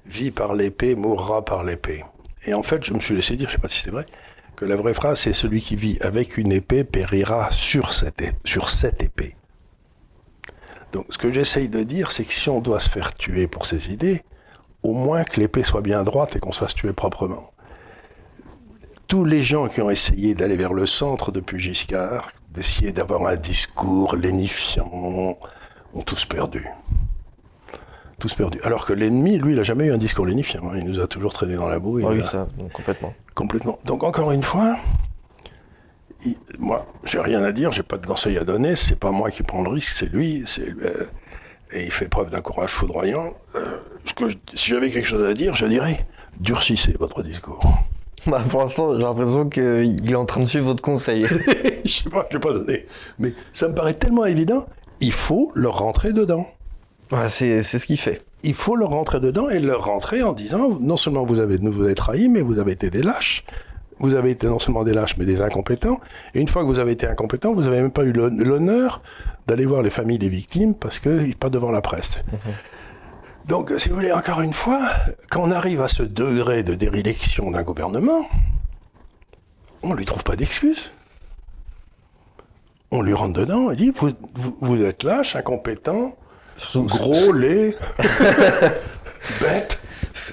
[0.04, 2.04] vit par l'épée mourra par l'épée.
[2.44, 4.04] Et en fait, je me suis laissé dire, je ne sais pas si c'est vrai,
[4.56, 8.68] que la vraie phrase, c'est celui qui vit avec une épée périra sur cette, sur
[8.68, 9.36] cette épée.
[10.92, 13.64] Donc, ce que j'essaye de dire, c'est que si on doit se faire tuer pour
[13.64, 14.22] ses idées,
[14.82, 17.50] au moins que l'épée soit bien droite et qu'on se fasse tuer proprement.
[19.06, 23.36] Tous les gens qui ont essayé d'aller vers le centre depuis Giscard, d'essayer d'avoir un
[23.36, 24.90] discours lénifiant,
[25.94, 26.66] ont tous perdu
[28.22, 28.60] tous perdus.
[28.62, 30.62] Alors que l'ennemi, lui, il n'a jamais eu un discours lénifiant.
[30.70, 30.76] Hein.
[30.76, 32.00] Il nous a toujours traîné dans la boue.
[32.00, 33.12] oui, ça, complètement.
[33.34, 33.78] Complètement.
[33.84, 34.76] Donc, encore une fois,
[36.24, 39.32] il, moi, j'ai rien à dire, j'ai pas de conseil à donner, c'est pas moi
[39.32, 41.08] qui prends le risque, c'est lui, c'est euh,
[41.72, 43.34] et il fait preuve d'un courage foudroyant.
[43.54, 43.78] Euh,
[44.54, 46.06] si j'avais quelque chose à dire, je dirais
[46.40, 47.62] durcissez votre discours.
[48.28, 51.26] Bah, pour l'instant, j'ai l'impression qu'il est en train de suivre votre conseil.
[51.84, 52.86] je sais pas, je l'ai pas donné.
[53.18, 54.64] Mais ça me paraît tellement évident,
[55.00, 56.46] il faut leur rentrer dedans
[57.28, 58.22] c'est ce qu'il fait.
[58.42, 61.84] Il faut leur rentrer dedans et leur rentrer en disant non seulement vous avez, vous
[61.84, 63.44] avez trahi, mais vous avez été des lâches.
[63.98, 66.00] Vous avez été non seulement des lâches, mais des incompétents.
[66.34, 69.02] Et une fois que vous avez été incompétents, vous n'avez même pas eu l'honneur
[69.46, 72.18] d'aller voir les familles des victimes parce que pas devant la presse.
[72.32, 72.38] Mhm.
[73.48, 74.80] Donc, si vous voulez, encore une fois,
[75.30, 78.26] quand on arrive à ce degré de déréliction d'un gouvernement,
[79.82, 80.90] on ne lui trouve pas d'excuses.
[82.92, 84.10] On lui rentre dedans et dit vous,
[84.60, 86.16] vous êtes lâche, incompétent,
[86.74, 87.76] Gros, lait,
[89.40, 89.80] bête.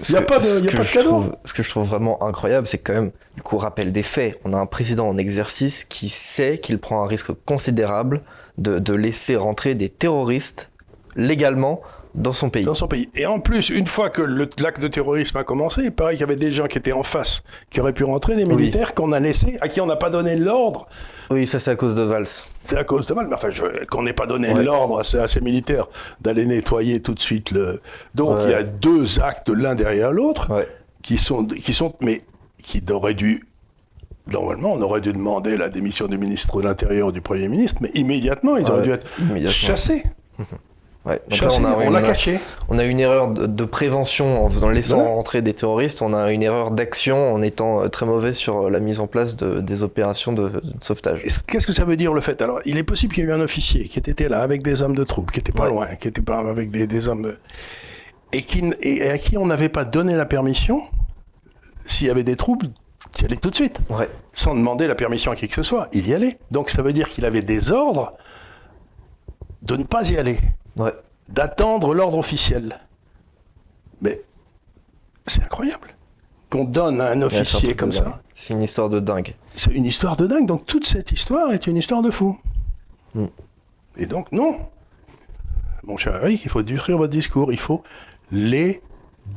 [0.10, 2.68] Il n'y a pas de, ce, que je trouve, ce que je trouve vraiment incroyable,
[2.68, 4.39] c'est quand même, du coup, rappel des faits.
[4.44, 8.22] On a un président en exercice qui sait qu'il prend un risque considérable
[8.58, 10.70] de, de laisser rentrer des terroristes
[11.15, 11.82] légalement
[12.15, 12.63] dans son pays.
[12.63, 13.10] Dans son pays.
[13.15, 16.24] Et en plus, une fois que l'acte de terrorisme a commencé, il paraît qu'il y
[16.24, 19.19] avait des gens qui étaient en face, qui auraient pu rentrer, des militaires qu'on a
[19.19, 20.88] laissés, à qui on n'a pas donné l'ordre.
[21.30, 22.26] Oui, ça c'est à cause de Valls.
[22.26, 23.50] C'est à cause de Valls, mais enfin,
[23.89, 25.88] qu'on n'ait pas donné l'ordre à, ces militaires
[26.22, 27.82] d'aller nettoyer tout de suite le.
[28.15, 30.48] Donc il y a deux actes l'un derrière l'autre
[31.02, 32.24] qui sont, qui sont, mais
[32.62, 33.45] qui auraient dû
[34.32, 37.80] normalement, on aurait dû demander la démission du ministre de l'Intérieur ou du Premier ministre,
[37.82, 39.08] mais immédiatement, ils auraient dû être
[39.50, 40.04] chassés.
[41.06, 42.40] on, l'a caché.
[42.68, 46.02] On a une erreur de, prévention en, laissant rentrer des terroristes.
[46.02, 49.36] On a une erreur d'action en étant euh, très mauvais sur la mise en place
[49.36, 51.22] de, des opérations de, sauvetage.
[51.48, 52.42] Qu'est-ce que ça veut dire le fait?
[52.42, 54.82] Alors, il est possible qu'il y ait eu un officier qui était là avec des
[54.82, 57.36] hommes de troupe, qui était pas loin, qui était pas avec des, hommes
[58.34, 60.84] et, qui, et à qui on n'avait pas donné la permission,
[61.86, 62.68] s'il y avait des troubles,
[63.22, 64.10] y allait tout de suite, Ouais.
[64.34, 65.88] sans demander la permission à qui que ce soit.
[65.94, 66.38] Il y allait.
[66.52, 68.14] Donc ça veut dire qu'il avait des ordres
[69.62, 70.39] de ne pas y aller,
[70.78, 70.93] Ouais.
[71.28, 72.80] d'attendre l'ordre officiel.
[74.02, 74.22] Mais
[75.28, 75.95] c'est incroyable
[76.50, 78.22] qu'on donne à un officier comme ça.
[78.34, 79.36] C'est une histoire de dingue.
[79.56, 80.45] C'est une histoire de dingue.
[80.48, 82.39] Donc toute cette histoire est une histoire de fou.
[83.13, 83.26] Mm.
[83.98, 84.58] Et donc non,
[85.84, 87.52] mon cher Eric, il faut durcir votre discours.
[87.52, 87.84] Il faut
[88.32, 88.82] les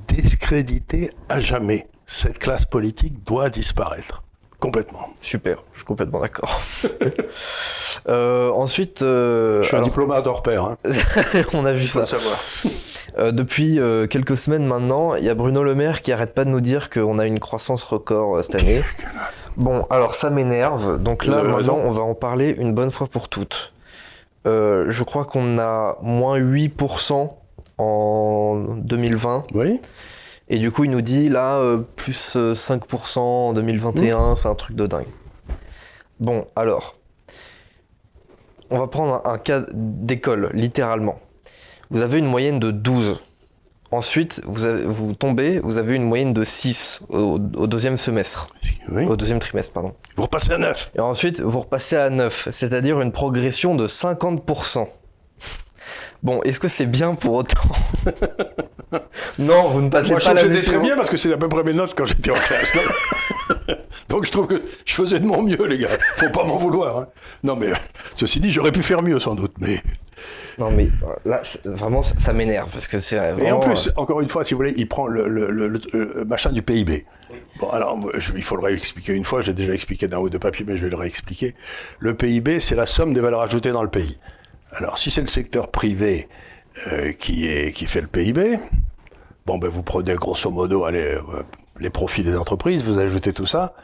[0.08, 1.88] discréditer à jamais.
[2.06, 4.21] Cette classe politique doit disparaître
[4.62, 5.08] complètement.
[5.20, 6.60] Super, je suis complètement d'accord.
[8.08, 10.64] Euh, ensuite, euh, Je suis un diplomate hors pair.
[10.64, 10.78] Hein.
[11.52, 12.06] on a vu ça.
[12.06, 12.38] savoir.
[13.18, 16.48] Euh, depuis quelques semaines maintenant, il y a Bruno Le Maire qui arrête pas de
[16.48, 18.82] nous dire qu'on a une croissance record cette année.
[19.58, 21.00] Bon, alors ça m'énerve.
[21.02, 21.80] Donc là, maintenant, raison.
[21.84, 23.74] on va en parler une bonne fois pour toutes.
[24.46, 27.30] Je crois qu'on a moins 8%
[27.76, 29.42] en 2020.
[29.54, 29.78] Oui.
[30.54, 34.54] Et du coup, il nous dit là, euh, plus euh, 5% en 2021, c'est un
[34.54, 35.06] truc de dingue.
[36.20, 36.96] Bon, alors,
[38.70, 41.18] on va prendre un, un cas d'école, littéralement.
[41.90, 43.20] Vous avez une moyenne de 12.
[43.92, 48.48] Ensuite, vous, avez- vous tombez, vous avez une moyenne de 6 au, au deuxième semestre,
[48.90, 49.06] oui.
[49.06, 49.94] au deuxième trimestre, pardon.
[50.16, 50.90] Vous repassez à 9.
[50.96, 54.86] Et ensuite, vous repassez à 9, c'est-à-dire une progression de 50%.
[56.22, 57.60] Bon, est-ce que c'est bien pour autant
[59.38, 60.84] Non, vous ne passez Moi, je pas l'année c'était très suivante.
[60.86, 62.76] bien parce que c'est à peu près mes notes quand j'étais en classe.
[64.08, 65.88] Donc je trouve que je faisais de mon mieux, les gars.
[66.18, 66.98] Faut pas m'en vouloir.
[66.98, 67.08] hein.
[67.42, 67.74] Non, mais euh,
[68.14, 69.52] ceci dit, j'aurais pu faire mieux sans doute.
[69.58, 69.80] Mais
[70.58, 73.56] Non mais euh, là, vraiment, ça, m'énerve parce que c'est Et vraiment...
[73.58, 76.24] en plus, encore une fois, si vous voulez, il prend le, le- le- le- le
[76.26, 77.06] machin du PIB.
[77.58, 80.38] Bon, alors, je- il faut le réexpliquer une fois, j'ai déjà expliqué d'un ou deux
[80.38, 81.54] papiers, mais je vais le réexpliquer.
[81.98, 84.18] Le PIB, c'est la somme des valeurs ajoutées dans le pays.
[84.72, 86.28] Alors, si c'est le secteur privé
[86.88, 87.44] euh, qui,
[87.86, 88.58] fait le PIB,
[89.46, 91.20] bon, ben, vous prenez grosso modo euh,
[91.78, 93.74] les profits des entreprises, vous ajoutez tout ça,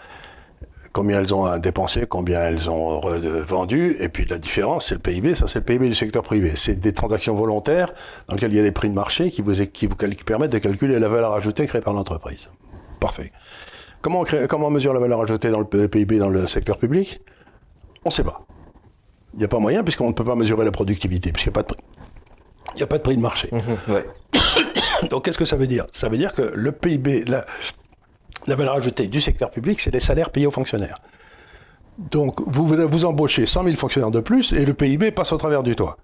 [0.93, 5.01] combien elles ont dépensé, combien elles ont re- vendu, et puis la différence, c'est le
[5.01, 6.55] PIB, ça c'est le PIB du secteur privé.
[6.57, 7.93] C'est des transactions volontaires
[8.27, 9.55] dans lesquelles il y a des prix de marché qui vous,
[10.25, 12.49] permettent de calculer la valeur ajoutée créée par l'entreprise.
[12.99, 13.33] Parfait.
[14.01, 17.21] Comment on, comment on mesure la valeur ajoutée dans le PIB dans le secteur public?
[18.05, 18.48] On ne sait pas.
[19.35, 21.61] Il n'y a pas moyen puisqu'on ne peut pas mesurer la productivité, puisqu'il n'y a
[21.61, 21.85] pas de prix.
[22.75, 23.49] Il n'y a pas de prix de marché.
[23.53, 24.07] Mhm, ouais.
[25.11, 25.85] Donc qu'est-ce que ça veut dire?
[25.93, 27.45] Ça veut dire que le PIB, la,
[28.47, 30.99] la valeur ajoutée du secteur public, c'est les salaires payés aux fonctionnaires.
[31.99, 35.63] Donc vous, vous embauchez 100 000 fonctionnaires de plus et le PIB passe au travers
[35.63, 35.97] du toit.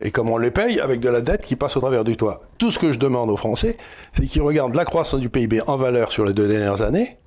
[0.00, 2.40] Et comme on les paye Avec de la dette qui passe au travers du toit.
[2.58, 3.76] Tout ce que je demande aux Français,
[4.12, 7.18] c'est qu'ils regardent la croissance du PIB en valeur sur les deux dernières années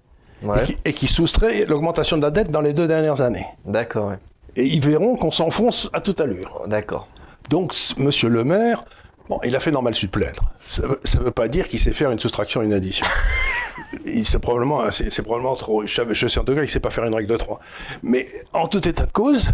[0.43, 0.63] Ouais.
[0.83, 3.45] et qui- qui soustraient l'augmentation de la dette dans les deux dernières années.
[3.65, 4.17] D'accord, ouais.
[4.55, 6.63] Et ils verront qu'on s'enfonce à toute allure.
[6.67, 7.07] D'accord.
[7.49, 8.81] Donc, monsieur le maire,
[9.29, 10.51] bon, il a fait normal sud plaindre.
[10.65, 13.05] Ça ne veut pas dire qu'il sait faire une soustraction et une addition.
[14.05, 15.85] Il c'est probablement, c'est c'est probablement trop.
[15.85, 17.59] Je, sais en tout cas qu'il sait pas faire une règle de 3.
[18.03, 19.45] Mais en tout état de cause,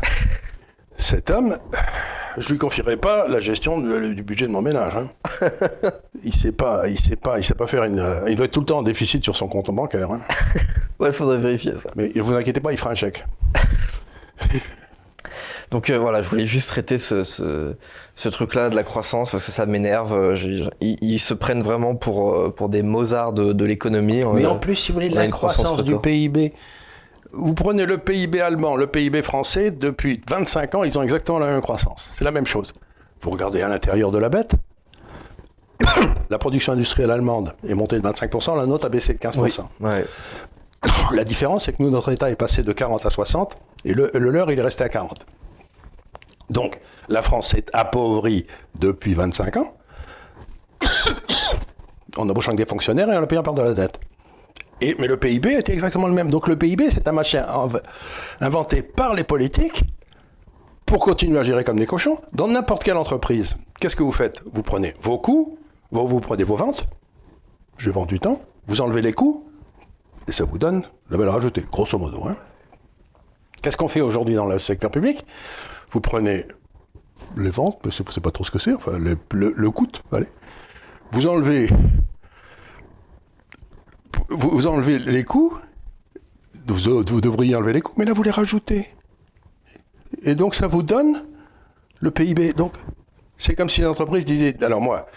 [0.98, 1.58] cet homme,
[2.38, 4.96] je lui confierai pas la gestion de- du budget de mon ménage.
[4.96, 5.10] hein.
[6.24, 8.00] Il sait pas, il sait pas, il sait pas faire une.
[8.00, 10.12] euh, Il doit être tout le temps en déficit sur son compte bancaire.
[10.12, 10.22] hein.
[11.00, 11.90] Ouais, faudrait vérifier ça.
[11.96, 13.26] Mais vous inquiétez pas, il fera un chèque.
[15.72, 17.76] Donc euh, voilà, je voulais juste traiter ce, ce,
[18.16, 20.14] ce truc-là de la croissance parce que ça m'énerve.
[20.14, 20.36] Euh,
[20.82, 24.22] Ils, ils se prennent vraiment pour, euh, pour des Mozart de, de l'économie.
[24.34, 25.98] Mais en plus, si vous voulez, a la croissance croissance du.
[25.98, 26.54] PIB.
[27.34, 31.48] Vous prenez le PIB allemand, le PIB français, depuis 25 ans, ils ont exactement la
[31.48, 32.12] même croissance.
[32.14, 32.74] C'est la même chose.
[33.22, 34.52] Vous regardez à l'intérieur de la bête,
[36.30, 39.40] la production industrielle allemande est montée de 25%, la nôtre a baissé de 15%.
[39.40, 39.54] oui.
[39.80, 40.06] Ouais.
[41.14, 43.56] La différence, c'est que nous, notre État est passé de 40 à 60,
[43.86, 45.14] et le, le leur, il est resté à 40.
[46.52, 48.46] Donc, la France s'est appauvrie
[48.80, 49.74] depuis 25 ans,
[52.18, 54.00] en embauchant des fonctionnaires et en le payant par de la dette.
[54.82, 56.30] Et, mais le PIB était exactement le même.
[56.32, 57.82] Donc le PIB, c'est un machin inv-
[58.42, 59.84] inventé par les politiques
[60.86, 63.56] pour continuer à gérer comme des cochons dans n'importe quelle entreprise.
[63.80, 64.42] Qu'est-ce que vous faites?
[64.52, 65.58] Vous prenez vos coûts,
[65.92, 66.86] vous, vous prenez vos ventes,
[67.78, 69.48] je vends du temps, vous enlevez les coûts,
[70.28, 72.26] et ça vous donne la valeur ajoutée, grosso modo.
[72.28, 72.36] hein.
[73.62, 75.24] Qu'est-ce qu'on fait aujourd'hui dans le secteur public?
[75.92, 76.46] Vous prenez
[77.38, 80.28] les ventes, mais sais pas trop ce que c'est, enfin le, le, le coût, allez.
[81.12, 81.70] Vous enlevez
[84.30, 85.58] vous, vous enlevez les coûts,
[86.68, 88.90] vous, vous devriez enlever les coûts, mais là vous les rajoutez.
[90.24, 91.24] Et donc ça vous donne
[92.00, 92.54] le PIB.
[92.54, 92.74] Donc
[93.38, 95.08] c'est comme si l'entreprise disait, alors moi,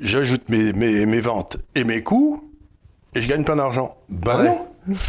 [0.00, 2.50] j'ajoute mes, mes, mes ventes et mes coûts,
[3.14, 3.96] et je gagne plein d'argent.
[4.08, 4.48] Ben Ouais.
[4.48, 4.68] non,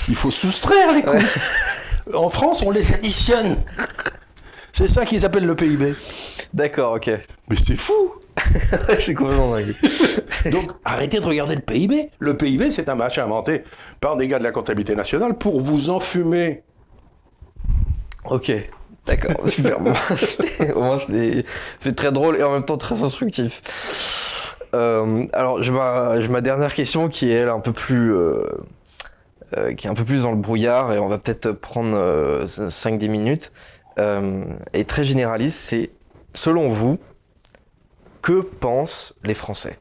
[0.09, 1.17] il faut soustraire les coûts.
[2.13, 3.57] En France, on les additionne.
[4.77, 5.95] C'est ça qu'ils appellent le PIB.
[6.53, 7.09] D'accord, ok.
[7.49, 8.13] Mais c'est fou
[8.99, 9.73] c'est complètement dingue.
[10.51, 12.11] Donc arrêtez de regarder le PIB.
[12.19, 13.63] Le PIB, c'est un machin inventé
[13.99, 16.61] par des gars de la comptabilité nationale pour vous enfumer.
[18.25, 18.51] Ok,
[19.07, 19.79] d'accord, super.
[19.79, 19.93] Bon,
[20.75, 20.97] au moins,
[21.79, 23.63] c'est très drôle et en même temps très instructif.
[24.75, 28.13] Euh, alors, j'ai ma, ma, dernière question qui est elle, un peu plus.
[28.13, 28.45] Euh,
[29.57, 31.97] euh, qui est un peu plus dans le brouillard et on va peut-être prendre
[32.45, 33.51] 5-10 minutes.
[33.97, 35.89] Et très généraliste, c'est
[36.33, 36.99] selon vous,
[38.21, 39.79] que pensent les Français?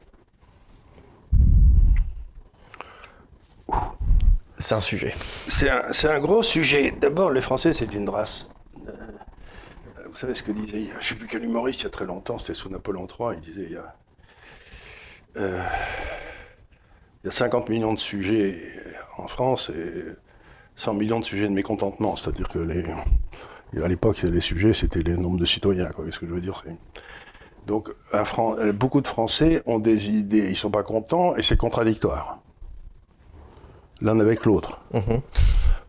[4.57, 5.13] C'est un sujet.
[5.49, 6.91] C'est un, un, gros sujet.
[6.91, 8.47] D'abord, les Français, c'est une race.
[8.87, 8.91] Euh,
[10.09, 12.05] vous savez ce que disait, je ne sais plus quel humoriste, il y a très
[12.05, 13.95] longtemps, c'était sous Napoléon III, il disait, il y a,
[15.35, 15.61] euh,
[17.23, 18.57] il y a 50 millions de sujets
[19.17, 20.05] en France et
[20.77, 22.15] 100 millions de sujets de mécontentement.
[22.15, 22.83] C'est-à-dire que les,
[23.75, 25.89] à l'époque, les sujets, c'était les nombres de citoyens.
[25.89, 26.63] Qu'est-ce que je veux dire
[27.65, 27.89] Donc,
[28.73, 32.39] beaucoup de Français ont des idées, ils sont pas contents et c'est contradictoire.
[34.01, 34.81] L'un avec l'autre.
[34.93, 35.21] Mhm.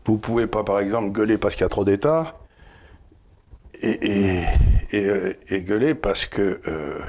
[0.05, 2.35] Vous pouvez pas, par exemple, gueuler parce qu'il y a trop d'États
[3.81, 4.43] et,
[4.93, 6.99] euh, gueuler parce que euh,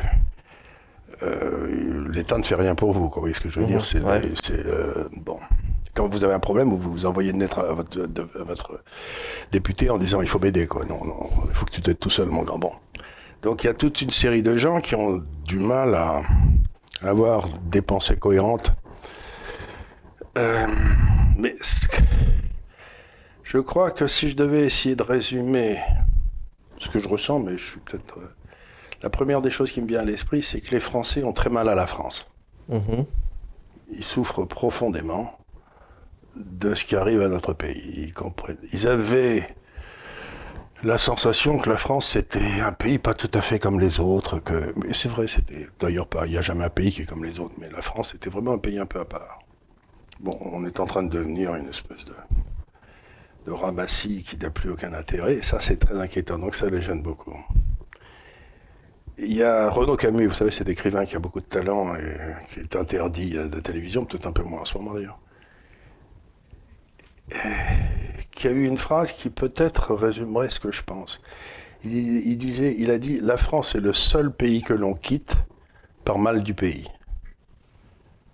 [1.23, 3.09] euh, l'État ne fait rien pour vous.
[3.09, 3.79] Vous voyez ce que je veux dire?
[3.79, 4.35] Mhm.
[4.43, 4.67] C'est
[5.17, 5.41] bon
[5.95, 8.83] quand vous avez un problème, vous vous envoyez une lettre à votre, votre
[9.51, 10.85] député en disant il faut m'aider, quoi.
[10.85, 12.59] Non, non, il faut que tu t'aides tout seul, mon grand.
[12.59, 12.73] Bon.
[13.43, 16.23] Donc il y a toute une série de gens qui ont du mal à
[17.03, 18.73] avoir des pensées cohérentes.
[20.39, 20.67] Euh,
[21.37, 21.57] mais
[23.43, 25.79] je crois que si je devais essayer de résumer
[26.79, 28.19] ce que je ressens, mais je suis peut-être.
[28.19, 28.35] Euh,
[29.03, 31.49] la première des choses qui me vient à l'esprit, c'est que les Français ont très
[31.49, 32.31] mal à la France.
[32.71, 33.07] Mm-hmm.
[33.93, 35.40] Ils souffrent profondément
[36.37, 38.13] de ce qui arrive à notre pays.
[38.73, 39.47] Ils, avaient
[40.83, 44.39] la sensation que la France c'était un pays pas tout à fait comme les autres.
[44.39, 46.27] Que, mais c'est vrai, c'était d'ailleurs pas.
[46.27, 48.31] Il n'y a jamais un pays qui est comme les autres, mais la France était
[48.31, 49.41] vraiment un pays un peu à part.
[50.21, 52.15] Bon, on est en train de devenir une espèce de,
[53.47, 55.41] de ramassis qui n'a plus aucun intérêt.
[55.43, 56.39] Ça, c'est très inquiétant.
[56.39, 57.37] Donc ça les gêne beaucoup.
[59.19, 62.17] Il y a Renaud Camus, vous savez, cet écrivain qui a beaucoup de talent et
[62.49, 65.19] qui est interdit à la télévision, peut-être un peu moins en ce moment d'ailleurs
[68.31, 71.21] qui a eu une phrase qui peut-être résumerait ce que je pense.
[71.85, 75.37] Il, disait, il a dit, la France est le seul pays que l'on quitte
[76.05, 76.89] par mal du pays.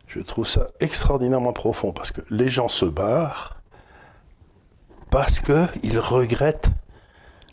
[0.09, 3.61] Je trouve ça extraordinairement profond parce que les gens se barrent
[5.11, 6.71] parce qu'ils regrettent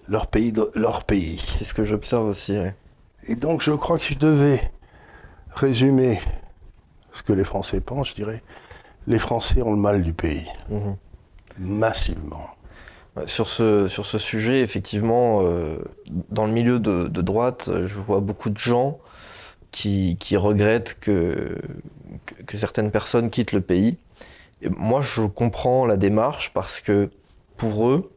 [0.07, 0.53] leur pays.
[0.75, 1.43] Leur pays.
[1.53, 2.55] C'est ce que j'observe aussi.
[3.23, 4.71] Et donc je crois que si je devais
[5.49, 6.19] résumer
[7.13, 8.43] ce que les Français pensent, je dirais,
[9.05, 10.47] les Français ont le mal du pays.
[10.69, 10.97] Mhm
[11.59, 12.49] massivement.
[13.27, 15.77] Sur ce, sur ce sujet, effectivement, euh,
[16.29, 18.99] dans le milieu de, droite, je vois beaucoup de gens
[19.69, 21.59] qui, qui regrettent que,
[22.47, 23.97] que, certaines personnes quittent le pays.
[24.63, 27.11] Et moi, je comprends la démarche parce que
[27.57, 28.11] pour eux,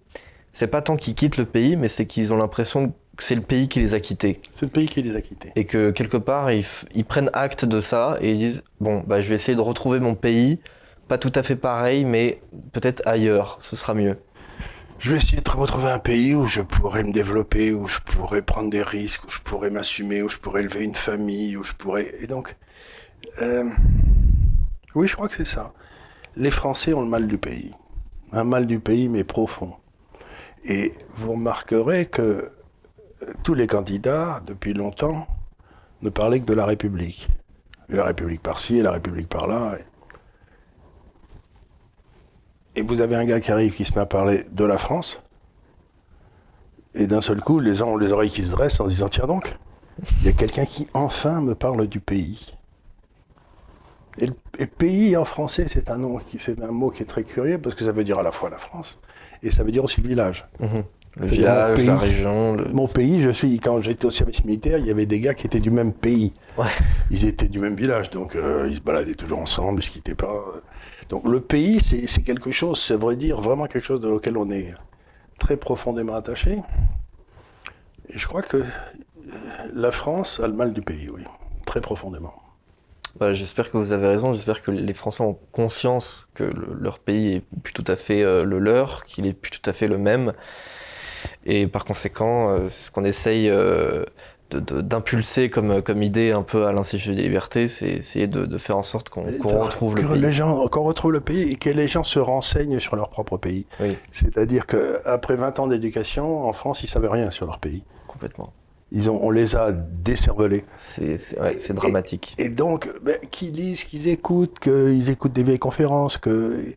[0.55, 3.42] c'est pas tant qu'ils quittent le pays, mais c'est qu'ils ont l'impression que c'est le
[3.42, 4.40] pays qui les a quittés.
[4.51, 5.53] C'est le pays qui les a quittés.
[5.57, 9.20] Et que quelque part, ils, ils prennent acte de ça et ils disent Bon, bah,
[9.20, 10.59] je vais essayer de retrouver mon pays
[11.09, 12.40] pas tout à fait pareil, mais
[12.73, 14.19] peut-être ailleurs, ce sera mieux.
[14.99, 18.42] Je vais essayer de retrouver un pays où je pourrais me développer, où je pourrais
[18.42, 21.75] prendre des risques, où je pourrais m'assumer, où je pourrais élever une famille, où je
[21.75, 22.14] pourrais...
[22.21, 22.57] Et donc,
[23.42, 23.69] euh,
[24.95, 25.75] oui, je crois que c'est ça.
[26.35, 27.75] Les Français ont le mal du pays.
[28.33, 29.75] Un mal du pays, mais profond.
[30.64, 35.27] Et vous remarquerez que euh, tous les candidats, depuis longtemps,
[36.03, 37.29] ne parlaient que de la République.
[37.88, 39.77] la République par-ci, et la République par-là.
[42.82, 45.22] Vous avez un gars qui arrive qui se met à parler de la France.
[46.94, 49.26] Et d'un seul coup, les gens ont les oreilles qui se dressent en disant Tiens
[49.26, 49.56] donc,
[50.20, 52.56] il y a quelqu'un qui enfin me parle du pays.
[54.18, 56.20] Et, pays en français, c'est un, mot
[56.90, 58.98] qui est très curieux parce que ça veut dire à la fois la France
[59.42, 60.46] et ça veut dire aussi le village.
[60.60, 60.84] Mhm.
[61.16, 62.57] Le village, la région.
[62.72, 63.59] Mon pays, je suis.
[63.59, 66.35] Quand j'étais au service militaire, il y avait des gars qui étaient du même pays.
[67.11, 70.14] Ils étaient du même village, donc euh, ils se baladaient toujours ensemble, ils se quittaient
[70.14, 70.44] pas.
[71.09, 74.75] Donc le pays, c'est quelque chose, ça veut dire vraiment quelque chose auquel on est
[75.38, 76.58] très profondément attaché.
[78.08, 78.64] Et je crois que euh,
[79.73, 81.23] la France a le mal du pays, oui,
[81.64, 82.35] très profondément.
[83.19, 87.37] Bah, j'espère que vous avez raison, j'espère que les Français ont conscience que leur pays
[87.37, 89.96] est plus tout à fait euh, le leur, qu'il est plus tout à fait le
[89.96, 90.35] même.
[91.44, 93.52] Et par conséquent, euh, c'est ce qu'on essaye
[94.50, 98.83] d'impulser comme, comme idée un peu à l'Institut des libertés, c'est essayer de, faire en
[98.83, 100.20] sorte qu'on retrouve le pays.
[100.20, 103.37] Les gens, qu'on retrouve le pays et que les gens se renseignent sur leur propre
[103.37, 103.66] pays.
[104.12, 107.83] C'est-à-dire qu'après 20 ans d'éducation, en France, ils ne savaient rien sur leur pays.
[108.06, 108.52] Complètement.
[108.92, 110.64] Ils ont, on les a décervelés.
[110.77, 112.37] C'est ouais, dramatique.
[112.38, 116.74] Et, donc, ben, qu'ils lisent, qu'ils écoutent, qu'ils écoutent des vieilles conférences, que.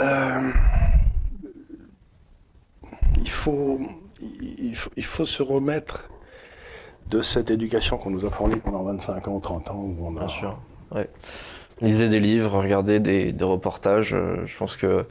[0.00, 0.50] Euh,
[3.18, 3.80] il, faut,
[4.20, 6.08] il, faut, il faut se remettre
[7.10, 9.74] de cette éducation qu'on nous a fournie pendant 25 ans, 30 ans.
[9.76, 10.20] Où on a...
[10.20, 10.58] Bien sûr.
[10.94, 11.08] Ouais.
[11.82, 14.14] Lisez des livres, regardez des, des reportages.
[14.14, 15.04] Euh, je pense que.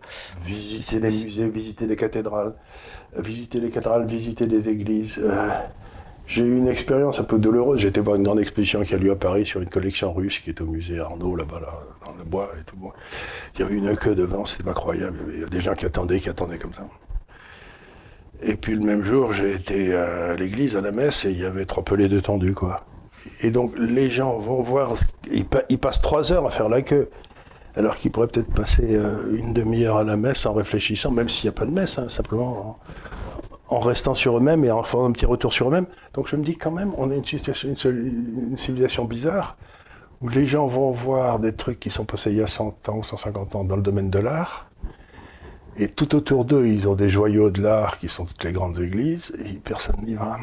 [0.44, 2.56] Visitez les musées, visitez les cathédrales,
[3.16, 5.20] visitez les cathédrales, visitez les églises.
[5.24, 5.50] Euh,
[6.26, 7.82] j'ai eu une expérience un peu douloureuse.
[7.82, 10.50] J'étais voir une grande exposition qui a lieu à Paris sur une collection russe qui
[10.50, 11.74] est au musée Arnaud, là-bas, là,
[12.04, 12.76] dans le bois et tout.
[13.54, 15.20] Il y avait une queue devant, c'était incroyable.
[15.28, 16.88] Il y avait des gens qui attendaient, qui attendaient comme ça.
[18.42, 21.46] Et puis le même jour, j'ai été à l'église, à la messe, et il y
[21.46, 22.86] avait trois pelés de tendus, quoi.
[23.42, 24.94] Et donc les gens vont voir,
[25.32, 27.10] ils, passent trois heures à faire la queue,
[27.76, 31.50] alors qu'ils pourraient peut-être passer euh, une demi-heure à la messe en réfléchissant, même s'il
[31.50, 32.80] n'y a pas de messe, hein, simplement
[33.68, 35.88] en restant sur eux-mêmes et en faisant un petit retour sur eux-mêmes.
[36.14, 39.58] Donc je me dis quand même, on est une, une, civilisation bizarre
[40.22, 42.98] où les gens vont voir des trucs qui sont passés il y a 100 ans
[42.98, 44.70] ou 150 ans dans le domaine de l'art.
[45.78, 48.80] Et tout autour d'eux, ils ont des joyaux de l'art qui sont toutes les grandes
[48.80, 50.38] églises et personne n'y va.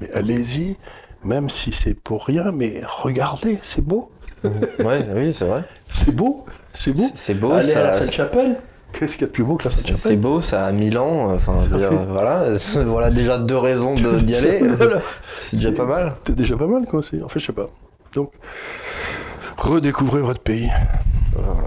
[0.00, 0.76] Mais allez-y,
[1.24, 4.10] même si c'est pour rien, mais regardez, c'est beau.
[4.44, 5.62] ouais, oui, c'est vrai.
[5.88, 7.04] C'est beau, c'est beau.
[7.14, 7.52] C'est beau.
[7.52, 8.58] Allez à la Sainte-Chapelle.
[8.92, 11.32] Qu'est-ce qu'il y a de plus beau que la Sainte-Chapelle C'est beau, ça a Milan.
[11.32, 11.64] Enfin,
[12.08, 12.46] voilà,
[12.84, 14.60] voilà déjà deux raisons d'y aller.
[15.36, 16.14] C'est déjà pas mal.
[16.26, 16.98] C'est déjà pas mal, quoi.
[16.98, 17.70] En fait, je sais pas.
[18.12, 18.32] Donc,
[19.56, 20.68] redécouvrez votre pays.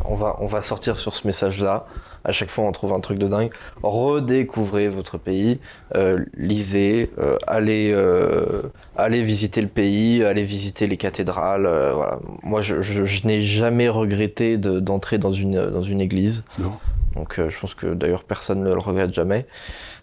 [0.07, 1.85] On, va, on va sortir sur ce message-là.
[2.23, 3.49] À chaque fois, on trouve un truc de dingue.
[3.83, 5.59] Redécouvrez votre pays,
[5.95, 8.63] euh, lisez, euh, allez, euh,
[8.97, 11.63] allez visiter le pays, allez visiter les cathédrales.
[11.93, 12.19] voilà.
[12.43, 16.43] Moi, je, je, n'ai jamais regretté d'entrer dans, une, dans une église.
[16.59, 16.73] Non.
[17.17, 19.47] Donc euh, je pense que d'ailleurs personne ne le regrette jamais.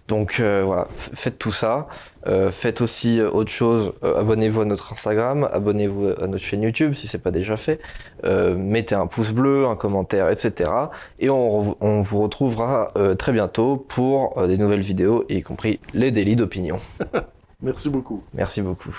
[0.09, 1.87] Donc euh, voilà, faites tout ça.
[2.27, 3.93] Euh, faites aussi autre chose.
[4.03, 7.81] abonnez-vous à notre Instagram, abonnez-vous à notre chaîne YouTube si c'est pas déjà fait.
[8.25, 10.71] mettez un pouce bleu, un commentaire, etc.
[11.19, 16.37] Et on, on vous retrouvera très bientôt pour des nouvelles vidéos, y compris les délits
[16.37, 16.79] d'opinion.
[17.63, 18.23] Merci beaucoup.
[18.35, 18.95] Merci beaucoup.